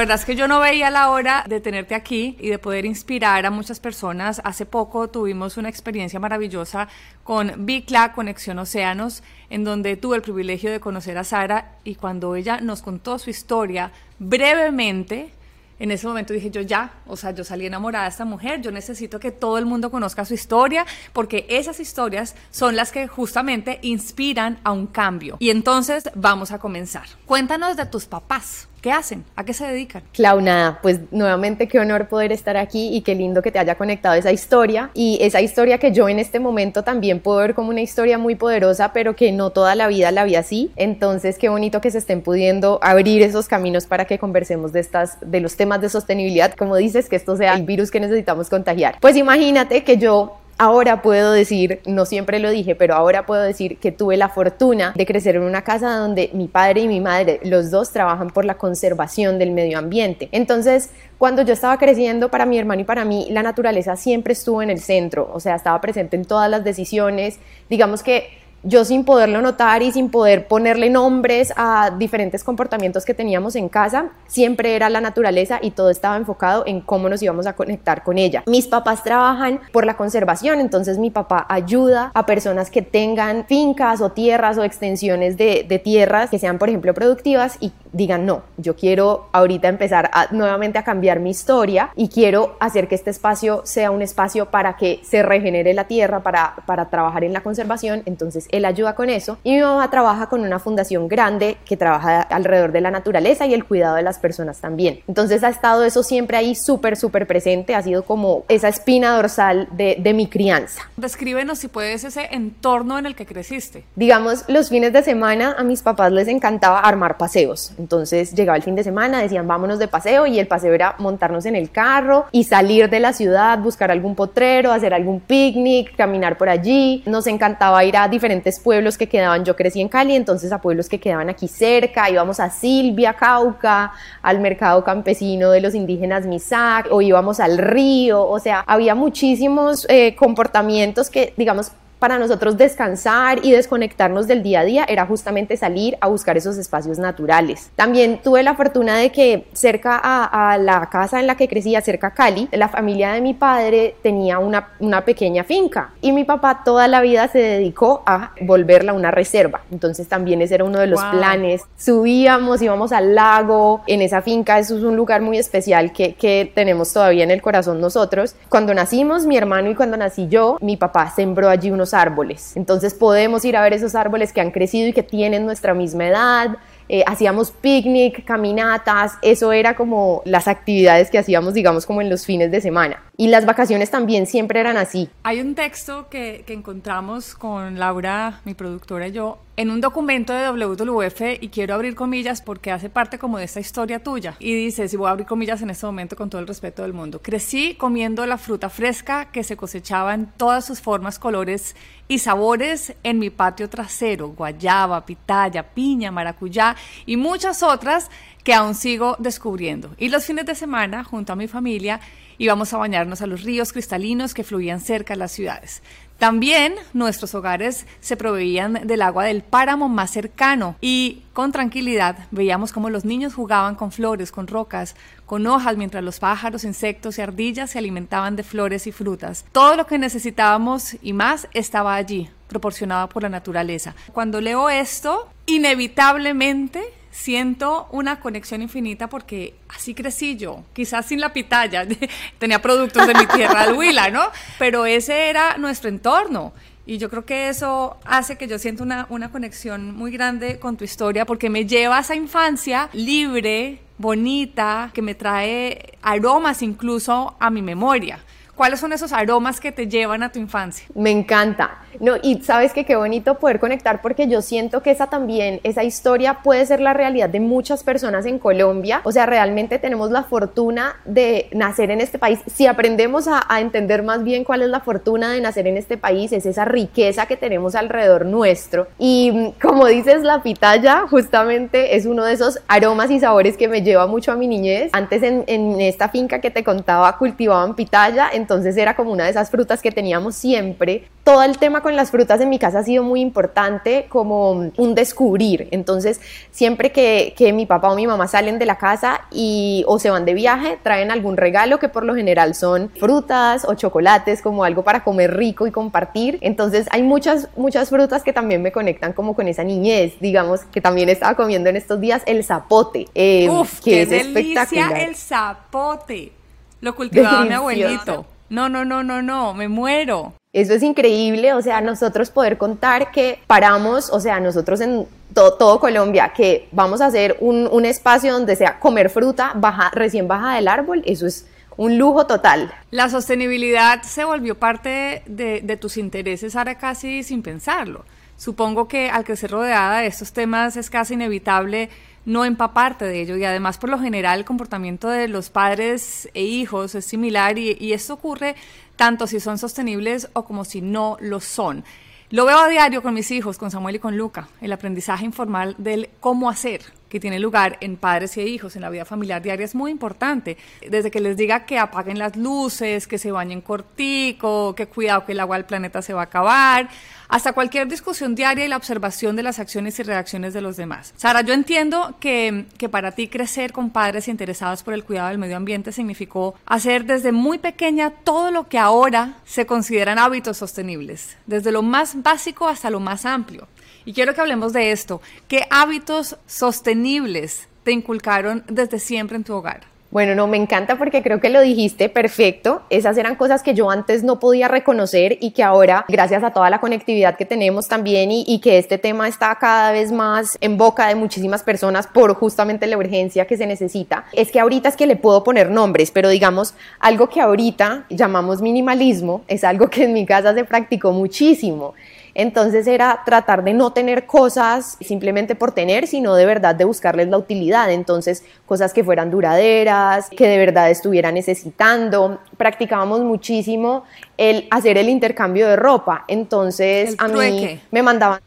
Verdad 0.00 0.18
es 0.18 0.24
que 0.24 0.34
yo 0.34 0.48
no 0.48 0.60
veía 0.60 0.88
la 0.88 1.10
hora 1.10 1.44
de 1.46 1.60
tenerte 1.60 1.94
aquí 1.94 2.34
y 2.40 2.48
de 2.48 2.58
poder 2.58 2.86
inspirar 2.86 3.44
a 3.44 3.50
muchas 3.50 3.80
personas. 3.80 4.40
Hace 4.44 4.64
poco 4.64 5.10
tuvimos 5.10 5.58
una 5.58 5.68
experiencia 5.68 6.18
maravillosa 6.18 6.88
con 7.22 7.66
Bicla 7.66 8.14
Conexión 8.14 8.58
Océanos, 8.58 9.22
en 9.50 9.62
donde 9.62 9.98
tuve 9.98 10.16
el 10.16 10.22
privilegio 10.22 10.70
de 10.70 10.80
conocer 10.80 11.18
a 11.18 11.24
Sara 11.24 11.72
y 11.84 11.96
cuando 11.96 12.34
ella 12.34 12.62
nos 12.62 12.80
contó 12.80 13.18
su 13.18 13.28
historia 13.28 13.92
brevemente, 14.18 15.32
en 15.78 15.90
ese 15.90 16.06
momento 16.06 16.32
dije 16.32 16.50
yo 16.50 16.62
ya, 16.62 16.94
o 17.06 17.18
sea, 17.18 17.32
yo 17.32 17.44
salí 17.44 17.66
enamorada 17.66 18.04
de 18.04 18.10
esta 18.10 18.24
mujer, 18.24 18.62
yo 18.62 18.70
necesito 18.70 19.20
que 19.20 19.32
todo 19.32 19.58
el 19.58 19.66
mundo 19.66 19.90
conozca 19.90 20.24
su 20.24 20.32
historia, 20.32 20.86
porque 21.12 21.44
esas 21.50 21.78
historias 21.78 22.36
son 22.50 22.74
las 22.74 22.90
que 22.90 23.06
justamente 23.06 23.78
inspiran 23.82 24.60
a 24.64 24.72
un 24.72 24.86
cambio. 24.86 25.36
Y 25.40 25.50
entonces 25.50 26.10
vamos 26.14 26.52
a 26.52 26.58
comenzar. 26.58 27.04
Cuéntanos 27.26 27.76
de 27.76 27.84
tus 27.84 28.06
papás. 28.06 28.69
¿Qué 28.80 28.90
hacen? 28.92 29.24
¿A 29.36 29.44
qué 29.44 29.52
se 29.52 29.66
dedican? 29.66 30.02
Clau, 30.14 30.40
nada, 30.40 30.78
pues 30.80 31.00
nuevamente 31.10 31.68
qué 31.68 31.78
honor 31.78 32.08
poder 32.08 32.32
estar 32.32 32.56
aquí 32.56 32.96
y 32.96 33.02
qué 33.02 33.14
lindo 33.14 33.42
que 33.42 33.52
te 33.52 33.58
haya 33.58 33.74
conectado 33.74 34.14
esa 34.14 34.32
historia 34.32 34.90
y 34.94 35.18
esa 35.20 35.42
historia 35.42 35.76
que 35.76 35.92
yo 35.92 36.08
en 36.08 36.18
este 36.18 36.40
momento 36.40 36.82
también 36.82 37.20
puedo 37.20 37.40
ver 37.40 37.54
como 37.54 37.68
una 37.68 37.82
historia 37.82 38.16
muy 38.16 38.36
poderosa, 38.36 38.94
pero 38.94 39.14
que 39.14 39.32
no 39.32 39.50
toda 39.50 39.74
la 39.74 39.86
vida 39.86 40.10
la 40.12 40.24
vi 40.24 40.36
así. 40.36 40.70
Entonces, 40.76 41.36
qué 41.36 41.50
bonito 41.50 41.82
que 41.82 41.90
se 41.90 41.98
estén 41.98 42.22
pudiendo 42.22 42.78
abrir 42.82 43.20
esos 43.20 43.48
caminos 43.48 43.86
para 43.86 44.06
que 44.06 44.18
conversemos 44.18 44.72
de 44.72 44.80
estas 44.80 45.18
de 45.20 45.40
los 45.40 45.56
temas 45.56 45.82
de 45.82 45.90
sostenibilidad, 45.90 46.54
como 46.54 46.76
dices, 46.76 47.10
que 47.10 47.16
esto 47.16 47.36
sea 47.36 47.54
el 47.54 47.64
virus 47.64 47.90
que 47.90 48.00
necesitamos 48.00 48.48
contagiar. 48.48 48.96
Pues 49.00 49.14
imagínate 49.16 49.84
que 49.84 49.98
yo 49.98 50.38
ahora 50.60 51.00
puedo 51.00 51.32
decir, 51.32 51.80
no 51.86 52.04
siempre 52.04 52.38
lo 52.38 52.50
dije, 52.50 52.74
pero 52.74 52.94
ahora 52.94 53.24
puedo 53.24 53.40
decir 53.40 53.78
que 53.78 53.92
tuve 53.92 54.18
la 54.18 54.28
fortuna 54.28 54.92
de 54.94 55.06
crecer 55.06 55.36
en 55.36 55.42
una 55.42 55.62
casa 55.62 55.96
donde 55.96 56.28
mi 56.34 56.48
padre 56.48 56.82
y 56.82 56.86
mi 56.86 57.00
madre, 57.00 57.40
los 57.44 57.70
dos 57.70 57.92
trabajan 57.92 58.28
por 58.28 58.44
la 58.44 58.58
conservación 58.58 59.38
del 59.38 59.52
medio 59.52 59.78
ambiente. 59.78 60.28
Entonces, 60.32 60.90
cuando 61.16 61.40
yo 61.40 61.54
estaba 61.54 61.78
creciendo, 61.78 62.30
para 62.30 62.44
mi 62.44 62.58
hermano 62.58 62.82
y 62.82 62.84
para 62.84 63.06
mí, 63.06 63.28
la 63.30 63.42
naturaleza 63.42 63.96
siempre 63.96 64.34
estuvo 64.34 64.60
en 64.60 64.68
el 64.68 64.80
centro, 64.80 65.30
o 65.32 65.40
sea, 65.40 65.54
estaba 65.54 65.80
presente 65.80 66.16
en 66.16 66.26
todas 66.26 66.50
las 66.50 66.62
decisiones. 66.62 67.38
Digamos 67.70 68.02
que 68.02 68.28
yo 68.62 68.84
sin 68.84 69.04
poderlo 69.04 69.40
notar 69.40 69.82
y 69.82 69.92
sin 69.92 70.10
poder 70.10 70.48
ponerle 70.48 70.90
nombres 70.90 71.52
a 71.56 71.90
diferentes 71.96 72.44
comportamientos 72.44 73.04
que 73.04 73.14
teníamos 73.14 73.56
en 73.56 73.68
casa, 73.68 74.10
siempre 74.26 74.76
era 74.76 74.90
la 74.90 75.00
naturaleza 75.00 75.58
y 75.62 75.70
todo 75.70 75.90
estaba 75.90 76.16
enfocado 76.16 76.64
en 76.66 76.80
cómo 76.80 77.08
nos 77.08 77.22
íbamos 77.22 77.46
a 77.46 77.54
conectar 77.54 78.02
con 78.02 78.18
ella. 78.18 78.42
Mis 78.46 78.66
papás 78.66 79.02
trabajan 79.02 79.60
por 79.72 79.86
la 79.86 79.96
conservación, 79.96 80.60
entonces 80.60 80.98
mi 80.98 81.10
papá 81.10 81.46
ayuda 81.48 82.10
a 82.14 82.26
personas 82.26 82.70
que 82.70 82.82
tengan 82.82 83.46
fincas 83.46 84.00
o 84.00 84.10
tierras 84.10 84.58
o 84.58 84.64
extensiones 84.64 85.36
de, 85.36 85.64
de 85.68 85.78
tierras 85.78 86.30
que 86.30 86.38
sean, 86.38 86.58
por 86.58 86.68
ejemplo, 86.68 86.92
productivas 86.94 87.56
y 87.60 87.72
digan, 87.92 88.26
no, 88.26 88.42
yo 88.56 88.76
quiero 88.76 89.28
ahorita 89.32 89.68
empezar 89.68 90.10
a, 90.12 90.28
nuevamente 90.32 90.78
a 90.78 90.84
cambiar 90.84 91.20
mi 91.20 91.30
historia 91.30 91.90
y 91.96 92.08
quiero 92.08 92.56
hacer 92.60 92.88
que 92.88 92.94
este 92.94 93.10
espacio 93.10 93.62
sea 93.64 93.90
un 93.90 94.02
espacio 94.02 94.46
para 94.50 94.76
que 94.76 95.00
se 95.02 95.22
regenere 95.22 95.74
la 95.74 95.84
tierra, 95.84 96.22
para, 96.22 96.54
para 96.66 96.90
trabajar 96.90 97.24
en 97.24 97.32
la 97.32 97.42
conservación, 97.42 98.02
entonces 98.06 98.46
él 98.52 98.64
ayuda 98.64 98.94
con 98.94 99.10
eso. 99.10 99.38
Y 99.44 99.54
mi 99.54 99.60
mamá 99.60 99.90
trabaja 99.90 100.28
con 100.28 100.40
una 100.40 100.58
fundación 100.58 101.08
grande 101.08 101.56
que 101.64 101.76
trabaja 101.76 102.22
alrededor 102.22 102.72
de 102.72 102.80
la 102.80 102.90
naturaleza 102.90 103.46
y 103.46 103.54
el 103.54 103.64
cuidado 103.64 103.96
de 103.96 104.02
las 104.02 104.18
personas 104.18 104.60
también. 104.60 105.00
Entonces 105.08 105.42
ha 105.44 105.48
estado 105.48 105.84
eso 105.84 106.02
siempre 106.02 106.36
ahí 106.36 106.54
súper, 106.54 106.96
súper 106.96 107.26
presente, 107.26 107.74
ha 107.74 107.82
sido 107.82 108.04
como 108.04 108.44
esa 108.48 108.68
espina 108.68 109.14
dorsal 109.14 109.68
de, 109.72 109.96
de 109.98 110.12
mi 110.14 110.26
crianza. 110.26 110.82
Descríbenos 110.96 111.58
si 111.58 111.68
puedes 111.68 112.04
ese 112.04 112.28
entorno 112.32 112.98
en 112.98 113.06
el 113.06 113.14
que 113.14 113.26
creciste. 113.26 113.84
Digamos, 113.96 114.44
los 114.48 114.68
fines 114.68 114.92
de 114.92 115.02
semana 115.02 115.54
a 115.58 115.62
mis 115.62 115.82
papás 115.82 116.12
les 116.12 116.28
encantaba 116.28 116.80
armar 116.80 117.16
paseos. 117.16 117.72
Entonces 117.78 118.34
llegaba 118.34 118.56
el 118.56 118.62
fin 118.62 118.74
de 118.74 118.84
semana, 118.84 119.20
decían 119.20 119.46
vámonos 119.46 119.78
de 119.78 119.88
paseo 119.88 120.26
y 120.26 120.38
el 120.38 120.46
paseo 120.46 120.72
era 120.72 120.94
montarnos 120.98 121.46
en 121.46 121.56
el 121.56 121.70
carro 121.70 122.26
y 122.32 122.44
salir 122.44 122.88
de 122.88 123.00
la 123.00 123.12
ciudad, 123.12 123.58
buscar 123.58 123.90
algún 123.90 124.14
potrero, 124.14 124.72
hacer 124.72 124.94
algún 124.94 125.20
picnic, 125.20 125.96
caminar 125.96 126.38
por 126.38 126.48
allí. 126.48 127.02
Nos 127.06 127.26
encantaba 127.26 127.84
ir 127.84 127.96
a 127.96 128.08
diferentes 128.08 128.39
pueblos 128.62 128.98
que 128.98 129.08
quedaban, 129.08 129.44
yo 129.44 129.56
crecí 129.56 129.80
en 129.80 129.88
Cali, 129.88 130.14
entonces 130.14 130.52
a 130.52 130.60
pueblos 130.60 130.88
que 130.88 130.98
quedaban 130.98 131.28
aquí 131.30 131.48
cerca, 131.48 132.10
íbamos 132.10 132.40
a 132.40 132.50
Silvia, 132.50 133.14
Cauca, 133.14 133.92
al 134.22 134.40
mercado 134.40 134.82
campesino 134.84 135.50
de 135.50 135.60
los 135.60 135.74
indígenas 135.74 136.26
Misak, 136.26 136.88
o 136.90 137.02
íbamos 137.02 137.40
al 137.40 137.58
río, 137.58 138.26
o 138.26 138.38
sea, 138.38 138.64
había 138.66 138.94
muchísimos 138.94 139.86
eh, 139.88 140.14
comportamientos 140.16 141.10
que, 141.10 141.34
digamos, 141.36 141.72
para 142.00 142.18
nosotros 142.18 142.56
descansar 142.56 143.44
y 143.44 143.52
desconectarnos 143.52 144.26
del 144.26 144.42
día 144.42 144.60
a 144.60 144.64
día 144.64 144.86
era 144.88 145.06
justamente 145.06 145.56
salir 145.56 145.96
a 146.00 146.08
buscar 146.08 146.36
esos 146.36 146.56
espacios 146.56 146.98
naturales. 146.98 147.70
También 147.76 148.20
tuve 148.24 148.42
la 148.42 148.54
fortuna 148.54 148.96
de 148.96 149.12
que 149.12 149.46
cerca 149.52 150.00
a, 150.02 150.58
la 150.58 150.88
casa 150.90 151.20
en 151.20 151.26
la 151.26 151.36
que 151.36 151.46
crecía, 151.46 151.80
cerca 151.82 152.08
a 152.08 152.14
Cali, 152.14 152.48
la 152.52 152.68
familia 152.68 153.12
de 153.12 153.20
mi 153.20 153.34
padre 153.34 153.94
tenía 154.02 154.38
una, 154.38 154.70
una 154.80 155.04
pequeña 155.04 155.44
finca 155.44 155.90
y 156.00 156.12
mi 156.12 156.24
papá 156.24 156.62
toda 156.64 156.88
la 156.88 157.02
vida 157.02 157.28
se 157.28 157.38
dedicó 157.38 158.02
a 158.06 158.32
volverla 158.40 158.94
una 158.94 159.10
reserva. 159.10 159.60
Entonces 159.70 160.08
también 160.08 160.40
ese 160.42 160.54
era 160.54 160.64
uno 160.64 160.78
de 160.78 160.86
los 160.86 161.02
planes. 161.04 161.62
Subíamos, 161.76 162.62
íbamos 162.62 162.92
al 162.92 163.14
lago, 163.14 163.82
en 163.86 164.00
esa 164.00 164.22
finca, 164.22 164.58
eso 164.58 164.78
es 164.78 164.84
un 164.84 164.96
lugar 164.96 165.20
muy 165.20 165.38
especial 165.38 165.92
que, 165.92 166.14
que 166.14 166.50
tenemos 166.54 166.92
todavía 166.92 167.24
en 167.24 167.30
el 167.30 167.42
corazón 167.42 167.80
nosotros. 167.80 168.34
Cuando 168.48 168.72
nacimos, 168.72 169.26
mi 169.26 169.36
hermano 169.36 169.70
y 169.70 169.74
cuando 169.74 169.98
nací 169.98 170.28
yo, 170.28 170.56
mi 170.62 170.78
papá 170.78 171.12
sembró 171.14 171.50
allí 171.50 171.70
unos 171.70 171.89
árboles. 171.94 172.56
Entonces 172.56 172.94
podemos 172.94 173.44
ir 173.44 173.56
a 173.56 173.62
ver 173.62 173.72
esos 173.72 173.94
árboles 173.94 174.32
que 174.32 174.40
han 174.40 174.50
crecido 174.50 174.88
y 174.88 174.92
que 174.92 175.02
tienen 175.02 175.46
nuestra 175.46 175.74
misma 175.74 176.06
edad, 176.06 176.56
eh, 176.92 177.04
hacíamos 177.06 177.52
picnic, 177.52 178.24
caminatas, 178.24 179.12
eso 179.22 179.52
era 179.52 179.76
como 179.76 180.22
las 180.24 180.48
actividades 180.48 181.08
que 181.08 181.18
hacíamos, 181.18 181.54
digamos, 181.54 181.86
como 181.86 182.00
en 182.00 182.10
los 182.10 182.26
fines 182.26 182.50
de 182.50 182.60
semana. 182.60 183.00
Y 183.16 183.28
las 183.28 183.46
vacaciones 183.46 183.92
también 183.92 184.26
siempre 184.26 184.58
eran 184.58 184.76
así. 184.76 185.08
Hay 185.22 185.40
un 185.40 185.54
texto 185.54 186.08
que, 186.08 186.42
que 186.44 186.52
encontramos 186.52 187.36
con 187.36 187.78
Laura, 187.78 188.40
mi 188.44 188.54
productora 188.54 189.06
y 189.06 189.12
yo, 189.12 189.38
en 189.60 189.70
un 189.70 189.82
documento 189.82 190.32
de 190.32 190.48
WWF 190.48 191.20
y 191.38 191.48
quiero 191.50 191.74
abrir 191.74 191.94
comillas 191.94 192.40
porque 192.40 192.72
hace 192.72 192.88
parte 192.88 193.18
como 193.18 193.36
de 193.36 193.44
esta 193.44 193.60
historia 193.60 194.02
tuya. 194.02 194.34
Y 194.38 194.54
dice, 194.54 194.88
si 194.88 194.96
voy 194.96 195.08
a 195.08 195.10
abrir 195.10 195.26
comillas 195.26 195.60
en 195.60 195.68
este 195.68 195.84
momento 195.84 196.16
con 196.16 196.30
todo 196.30 196.40
el 196.40 196.46
respeto 196.46 196.80
del 196.80 196.94
mundo, 196.94 197.20
crecí 197.20 197.74
comiendo 197.74 198.24
la 198.24 198.38
fruta 198.38 198.70
fresca 198.70 199.26
que 199.26 199.44
se 199.44 199.58
cosechaba 199.58 200.14
en 200.14 200.28
todas 200.38 200.64
sus 200.64 200.80
formas, 200.80 201.18
colores 201.18 201.76
y 202.08 202.20
sabores 202.20 202.94
en 203.02 203.18
mi 203.18 203.28
patio 203.28 203.68
trasero, 203.68 204.28
guayaba, 204.28 205.04
pitaya, 205.04 205.74
piña, 205.74 206.10
maracuyá 206.10 206.74
y 207.04 207.18
muchas 207.18 207.62
otras 207.62 208.10
que 208.42 208.54
aún 208.54 208.74
sigo 208.74 209.16
descubriendo. 209.18 209.90
Y 209.98 210.08
los 210.08 210.24
fines 210.24 210.46
de 210.46 210.54
semana, 210.54 211.04
junto 211.04 211.34
a 211.34 211.36
mi 211.36 211.48
familia, 211.48 212.00
íbamos 212.40 212.72
a 212.72 212.78
bañarnos 212.78 213.20
a 213.20 213.26
los 213.26 213.42
ríos 213.42 213.70
cristalinos 213.70 214.32
que 214.32 214.44
fluían 214.44 214.80
cerca 214.80 215.12
de 215.12 215.18
las 215.18 215.30
ciudades. 215.30 215.82
También 216.16 216.74
nuestros 216.94 217.34
hogares 217.34 217.86
se 218.00 218.16
proveían 218.16 218.86
del 218.86 219.02
agua 219.02 219.24
del 219.24 219.42
páramo 219.42 219.90
más 219.90 220.10
cercano 220.10 220.74
y 220.80 221.22
con 221.34 221.52
tranquilidad 221.52 222.16
veíamos 222.30 222.72
cómo 222.72 222.88
los 222.88 223.04
niños 223.04 223.34
jugaban 223.34 223.74
con 223.74 223.92
flores, 223.92 224.32
con 224.32 224.46
rocas, 224.46 224.96
con 225.26 225.46
hojas, 225.46 225.76
mientras 225.76 226.02
los 226.02 226.18
pájaros, 226.18 226.64
insectos 226.64 227.18
y 227.18 227.22
ardillas 227.22 227.70
se 227.70 227.78
alimentaban 227.78 228.36
de 228.36 228.42
flores 228.42 228.86
y 228.86 228.92
frutas. 228.92 229.44
Todo 229.52 229.76
lo 229.76 229.86
que 229.86 229.98
necesitábamos 229.98 230.96
y 231.02 231.12
más 231.12 231.46
estaba 231.52 231.94
allí, 231.94 232.30
proporcionado 232.48 233.08
por 233.10 233.22
la 233.22 233.28
naturaleza. 233.28 233.94
Cuando 234.12 234.40
leo 234.40 234.70
esto, 234.70 235.28
inevitablemente 235.44 236.82
siento 237.20 237.86
una 237.90 238.18
conexión 238.18 238.62
infinita 238.62 239.08
porque 239.08 239.54
así 239.68 239.94
crecí 239.94 240.36
yo, 240.36 240.64
quizás 240.72 241.04
sin 241.06 241.20
la 241.20 241.34
pitaya, 241.34 241.86
tenía 242.38 242.62
productos 242.62 243.06
de 243.06 243.14
mi 243.14 243.26
tierra 243.26 243.62
al 243.62 243.74
Huila, 243.74 244.10
¿no? 244.10 244.22
Pero 244.58 244.86
ese 244.86 245.28
era 245.28 245.58
nuestro 245.58 245.90
entorno. 245.90 246.52
Y 246.86 246.96
yo 246.96 247.10
creo 247.10 247.26
que 247.26 247.50
eso 247.50 247.98
hace 248.04 248.36
que 248.36 248.48
yo 248.48 248.58
sienta 248.58 248.82
una, 248.82 249.06
una 249.10 249.30
conexión 249.30 249.94
muy 249.94 250.10
grande 250.10 250.58
con 250.58 250.78
tu 250.78 250.84
historia 250.84 251.26
porque 251.26 251.50
me 251.50 251.66
lleva 251.66 251.98
a 251.98 252.00
esa 252.00 252.14
infancia 252.14 252.88
libre, 252.94 253.80
bonita, 253.98 254.90
que 254.94 255.02
me 255.02 255.14
trae 255.14 255.98
aromas 256.02 256.62
incluso 256.62 257.36
a 257.38 257.50
mi 257.50 257.60
memoria. 257.60 258.18
¿Cuáles 258.60 258.80
son 258.80 258.92
esos 258.92 259.14
aromas 259.14 259.58
que 259.58 259.72
te 259.72 259.88
llevan 259.88 260.22
a 260.22 260.32
tu 260.32 260.38
infancia? 260.38 260.86
Me 260.94 261.10
encanta. 261.10 261.78
No, 261.98 262.16
y 262.22 262.42
sabes 262.42 262.74
que 262.74 262.84
qué 262.84 262.94
bonito 262.94 263.38
poder 263.38 263.58
conectar 263.58 264.02
porque 264.02 264.28
yo 264.28 264.42
siento 264.42 264.82
que 264.82 264.90
esa 264.90 265.06
también, 265.06 265.60
esa 265.64 265.82
historia 265.82 266.42
puede 266.42 266.66
ser 266.66 266.80
la 266.80 266.92
realidad 266.92 267.30
de 267.30 267.40
muchas 267.40 267.82
personas 267.82 268.26
en 268.26 268.38
Colombia. 268.38 269.00
O 269.04 269.12
sea, 269.12 269.24
realmente 269.24 269.78
tenemos 269.78 270.10
la 270.10 270.24
fortuna 270.24 270.96
de 271.06 271.48
nacer 271.52 271.90
en 271.90 272.02
este 272.02 272.18
país. 272.18 272.38
Si 272.54 272.66
aprendemos 272.66 273.28
a, 273.28 273.42
a 273.48 273.62
entender 273.62 274.02
más 274.02 274.22
bien 274.24 274.44
cuál 274.44 274.60
es 274.60 274.68
la 274.68 274.80
fortuna 274.80 275.32
de 275.32 275.40
nacer 275.40 275.66
en 275.66 275.78
este 275.78 275.96
país, 275.96 276.30
es 276.32 276.44
esa 276.44 276.66
riqueza 276.66 277.24
que 277.24 277.38
tenemos 277.38 277.74
alrededor 277.74 278.26
nuestro. 278.26 278.88
Y 278.98 279.32
mm, 279.32 279.60
como 279.60 279.86
dices, 279.86 280.22
la 280.22 280.42
pitaya 280.42 281.06
justamente 281.08 281.96
es 281.96 282.04
uno 282.04 282.26
de 282.26 282.34
esos 282.34 282.60
aromas 282.68 283.10
y 283.10 283.20
sabores 283.20 283.56
que 283.56 283.68
me 283.68 283.80
lleva 283.80 284.06
mucho 284.06 284.32
a 284.32 284.36
mi 284.36 284.46
niñez. 284.46 284.90
Antes 284.92 285.22
en, 285.22 285.44
en 285.46 285.80
esta 285.80 286.10
finca 286.10 286.42
que 286.42 286.50
te 286.50 286.62
contaba 286.62 287.16
cultivaban 287.16 287.74
pitaya, 287.74 288.28
entonces 288.30 288.49
era 288.50 288.96
como 288.96 289.12
una 289.12 289.24
de 289.24 289.30
esas 289.30 289.50
frutas 289.50 289.82
que 289.82 289.92
teníamos 289.92 290.34
siempre. 290.34 291.08
Todo 291.24 291.42
el 291.42 291.58
tema 291.58 291.82
con 291.82 291.96
las 291.96 292.10
frutas 292.10 292.40
en 292.40 292.48
mi 292.48 292.58
casa 292.58 292.80
ha 292.80 292.82
sido 292.82 293.04
muy 293.04 293.20
importante 293.20 294.06
como 294.08 294.50
un 294.50 294.94
descubrir, 294.94 295.68
entonces 295.70 296.20
siempre 296.50 296.90
que, 296.92 297.34
que 297.36 297.52
mi 297.52 297.66
papá 297.66 297.90
o 297.92 297.94
mi 297.96 298.06
mamá 298.06 298.26
salen 298.26 298.58
de 298.58 298.66
la 298.66 298.76
casa 298.76 299.20
y 299.30 299.84
o 299.86 299.98
se 299.98 300.10
van 300.10 300.24
de 300.24 300.34
viaje, 300.34 300.78
traen 300.82 301.10
algún 301.10 301.36
regalo 301.36 301.78
que 301.78 301.88
por 301.88 302.04
lo 302.04 302.14
general 302.14 302.54
son 302.54 302.90
frutas 302.98 303.64
o 303.66 303.74
chocolates, 303.74 304.42
como 304.42 304.64
algo 304.64 304.82
para 304.82 305.04
comer 305.04 305.36
rico 305.36 305.66
y 305.66 305.70
compartir. 305.70 306.38
Entonces 306.40 306.86
hay 306.90 307.02
muchas, 307.02 307.48
muchas 307.56 307.90
frutas 307.90 308.22
que 308.22 308.32
también 308.32 308.62
me 308.62 308.72
conectan 308.72 309.12
como 309.12 309.34
con 309.34 309.48
esa 309.48 309.62
niñez, 309.64 310.14
digamos, 310.20 310.60
que 310.72 310.80
también 310.80 311.08
estaba 311.08 311.34
comiendo 311.34 311.70
en 311.70 311.76
estos 311.76 312.00
días 312.00 312.22
el 312.26 312.44
zapote, 312.44 313.06
eh, 313.14 313.48
Uf, 313.48 313.80
que 313.80 313.90
qué 313.90 314.02
es 314.02 314.10
delicia 314.10 314.62
espectacular. 314.62 315.08
el 315.08 315.16
zapote. 315.16 316.32
Lo 316.80 316.94
cultivaba 316.94 317.44
mi 317.44 317.54
abuelito. 317.54 318.24
No, 318.50 318.68
no, 318.68 318.84
no, 318.84 319.04
no, 319.04 319.22
no, 319.22 319.54
me 319.54 319.68
muero. 319.68 320.34
Eso 320.52 320.74
es 320.74 320.82
increíble, 320.82 321.54
o 321.54 321.62
sea, 321.62 321.80
nosotros 321.80 322.30
poder 322.30 322.58
contar 322.58 323.12
que 323.12 323.38
paramos, 323.46 324.10
o 324.10 324.18
sea, 324.18 324.40
nosotros 324.40 324.80
en 324.80 325.06
todo, 325.32 325.78
Colombia, 325.78 326.32
que 326.34 326.68
vamos 326.72 327.00
a 327.00 327.06
hacer 327.06 327.36
un, 327.38 327.84
espacio 327.84 328.32
donde 328.32 328.56
sea 328.56 328.80
comer 328.80 329.10
fruta 329.10 329.52
baja, 329.54 329.92
recién 329.94 330.26
baja 330.26 330.56
del 330.56 330.66
árbol, 330.66 331.02
eso 331.06 331.28
es 331.28 331.46
un 331.76 331.96
lujo 331.96 332.26
total. 332.26 332.74
La 332.90 333.08
sostenibilidad 333.08 334.02
se 334.02 334.24
volvió 334.24 334.58
parte 334.58 335.22
de, 335.26 335.60
de 335.62 335.76
tus 335.76 335.96
intereses 335.96 336.56
ahora 336.56 336.76
casi 336.76 337.22
sin 337.22 337.42
pensarlo. 337.42 338.04
Supongo 338.36 338.88
que 338.88 339.10
al 339.10 339.24
crecer 339.24 339.52
rodeada 339.52 340.00
de 340.00 340.08
estos 340.08 340.32
temas 340.32 340.76
es 340.76 340.90
casi 340.90 341.14
inevitable 341.14 341.90
no 342.24 342.44
empaparte 342.44 343.04
de 343.04 343.20
ello 343.20 343.36
y 343.36 343.44
además 343.44 343.78
por 343.78 343.90
lo 343.90 343.98
general 343.98 344.40
el 344.40 344.44
comportamiento 344.44 345.08
de 345.08 345.28
los 345.28 345.50
padres 345.50 346.28
e 346.34 346.42
hijos 346.42 346.94
es 346.94 347.04
similar 347.04 347.58
y, 347.58 347.76
y 347.80 347.92
esto 347.92 348.14
ocurre 348.14 348.56
tanto 348.96 349.26
si 349.26 349.40
son 349.40 349.58
sostenibles 349.58 350.28
o 350.34 350.44
como 350.44 350.64
si 350.64 350.80
no 350.82 351.16
lo 351.20 351.40
son. 351.40 351.84
Lo 352.30 352.44
veo 352.44 352.60
a 352.60 352.68
diario 352.68 353.02
con 353.02 353.12
mis 353.12 353.30
hijos, 353.32 353.58
con 353.58 353.72
Samuel 353.72 353.96
y 353.96 353.98
con 353.98 354.16
Luca, 354.16 354.48
el 354.60 354.72
aprendizaje 354.72 355.24
informal 355.24 355.74
del 355.78 356.10
cómo 356.20 356.48
hacer 356.48 356.82
que 357.10 357.18
tiene 357.18 357.40
lugar 357.40 357.76
en 357.80 357.96
padres 357.96 358.36
y 358.36 358.42
hijos, 358.42 358.76
en 358.76 358.82
la 358.82 358.88
vida 358.88 359.04
familiar 359.04 359.42
diaria, 359.42 359.64
es 359.64 359.74
muy 359.74 359.90
importante. 359.90 360.56
Desde 360.88 361.10
que 361.10 361.18
les 361.20 361.36
diga 361.36 361.66
que 361.66 361.76
apaguen 361.76 362.20
las 362.20 362.36
luces, 362.36 363.08
que 363.08 363.18
se 363.18 363.32
bañen 363.32 363.60
cortico, 363.60 364.74
que 364.76 364.86
cuidado 364.86 365.26
que 365.26 365.32
el 365.32 365.40
agua 365.40 365.56
del 365.56 365.66
planeta 365.66 366.02
se 366.02 366.14
va 366.14 366.20
a 366.20 366.24
acabar, 366.24 366.88
hasta 367.30 367.52
cualquier 367.52 367.88
discusión 367.88 368.34
diaria 368.34 368.64
y 368.64 368.68
la 368.68 368.76
observación 368.76 369.36
de 369.36 369.42
las 369.42 369.58
acciones 369.58 369.98
y 369.98 370.02
reacciones 370.02 370.52
de 370.52 370.60
los 370.60 370.76
demás. 370.76 371.14
Sara, 371.16 371.40
yo 371.42 371.54
entiendo 371.54 372.16
que, 372.20 372.66
que 372.76 372.88
para 372.88 373.12
ti 373.12 373.28
crecer 373.28 373.72
con 373.72 373.90
padres 373.90 374.28
interesados 374.28 374.82
por 374.82 374.92
el 374.94 375.04
cuidado 375.04 375.28
del 375.28 375.38
medio 375.38 375.56
ambiente 375.56 375.92
significó 375.92 376.56
hacer 376.66 377.04
desde 377.04 377.32
muy 377.32 377.58
pequeña 377.58 378.10
todo 378.10 378.50
lo 378.50 378.68
que 378.68 378.78
ahora 378.78 379.38
se 379.44 379.64
consideran 379.64 380.18
hábitos 380.18 380.58
sostenibles, 380.58 381.36
desde 381.46 381.72
lo 381.72 381.82
más 381.82 382.20
básico 382.22 382.68
hasta 382.68 382.90
lo 382.90 383.00
más 383.00 383.24
amplio. 383.24 383.68
Y 384.04 384.12
quiero 384.12 384.34
que 384.34 384.40
hablemos 384.40 384.72
de 384.72 384.90
esto. 384.90 385.22
¿Qué 385.46 385.66
hábitos 385.70 386.36
sostenibles 386.46 387.68
te 387.84 387.92
inculcaron 387.92 388.64
desde 388.66 388.98
siempre 388.98 389.36
en 389.36 389.44
tu 389.44 389.54
hogar? 389.54 389.82
Bueno, 390.10 390.34
no, 390.34 390.48
me 390.48 390.56
encanta 390.56 390.98
porque 390.98 391.22
creo 391.22 391.38
que 391.38 391.50
lo 391.50 391.60
dijiste 391.60 392.08
perfecto. 392.08 392.82
Esas 392.90 393.16
eran 393.16 393.36
cosas 393.36 393.62
que 393.62 393.74
yo 393.74 393.90
antes 393.90 394.24
no 394.24 394.40
podía 394.40 394.66
reconocer 394.66 395.38
y 395.40 395.52
que 395.52 395.62
ahora, 395.62 396.04
gracias 396.08 396.42
a 396.42 396.52
toda 396.52 396.68
la 396.68 396.80
conectividad 396.80 397.36
que 397.36 397.44
tenemos 397.44 397.86
también 397.86 398.32
y, 398.32 398.60
que 398.60 398.78
este 398.78 398.98
tema 398.98 399.28
está 399.28 399.54
cada 399.54 399.92
vez 399.92 400.10
más 400.10 400.58
en 400.60 400.76
boca 400.76 401.06
de 401.06 401.14
muchísimas 401.14 401.62
personas 401.62 402.08
por 402.08 402.34
justamente 402.34 402.88
la 402.88 402.98
urgencia 402.98 403.46
que 403.46 403.56
se 403.56 403.66
necesita, 403.66 404.24
es 404.32 404.50
que 404.50 404.58
ahorita 404.58 404.88
es 404.88 404.96
que 404.96 405.06
le 405.06 405.14
puedo 405.14 405.44
poner 405.44 405.70
nombres, 405.70 406.10
pero 406.10 406.28
digamos, 406.28 406.74
algo 406.98 407.28
que 407.28 407.40
ahorita 407.40 408.06
llamamos 408.10 408.60
minimalismo 408.60 409.42
es 409.46 409.62
algo 409.62 409.88
que 409.88 410.04
en 410.04 410.12
mi 410.12 410.26
casa 410.26 410.52
se 410.54 410.64
practicó 410.64 411.12
muchísimo. 411.12 411.94
Entonces 412.40 412.86
era 412.86 413.20
tratar 413.26 413.62
de 413.62 413.74
no 413.74 413.92
tener 413.92 414.26
cosas 414.26 414.96
simplemente 415.00 415.54
por 415.54 415.72
tener, 415.72 416.06
sino 416.06 416.34
de 416.34 416.46
verdad 416.46 416.74
de 416.74 416.84
buscarles 416.84 417.28
la 417.28 417.36
utilidad. 417.36 417.90
Entonces, 417.92 418.44
cosas 418.64 418.94
que 418.94 419.04
fueran 419.04 419.30
duraderas, 419.30 420.30
que 420.30 420.48
de 420.48 420.56
verdad 420.56 420.90
estuviera 420.90 421.30
necesitando. 421.32 422.40
Practicábamos 422.56 423.20
muchísimo 423.20 424.04
el 424.38 424.66
hacer 424.70 424.96
el 424.96 425.10
intercambio 425.10 425.68
de 425.68 425.76
ropa. 425.76 426.24
Entonces, 426.28 427.14
a 427.18 427.28
mí 427.28 427.78
me 427.90 428.02
mandaban 428.02 428.40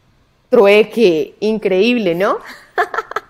trueque, 0.48 1.36
increíble, 1.38 2.16
¿no? 2.16 2.38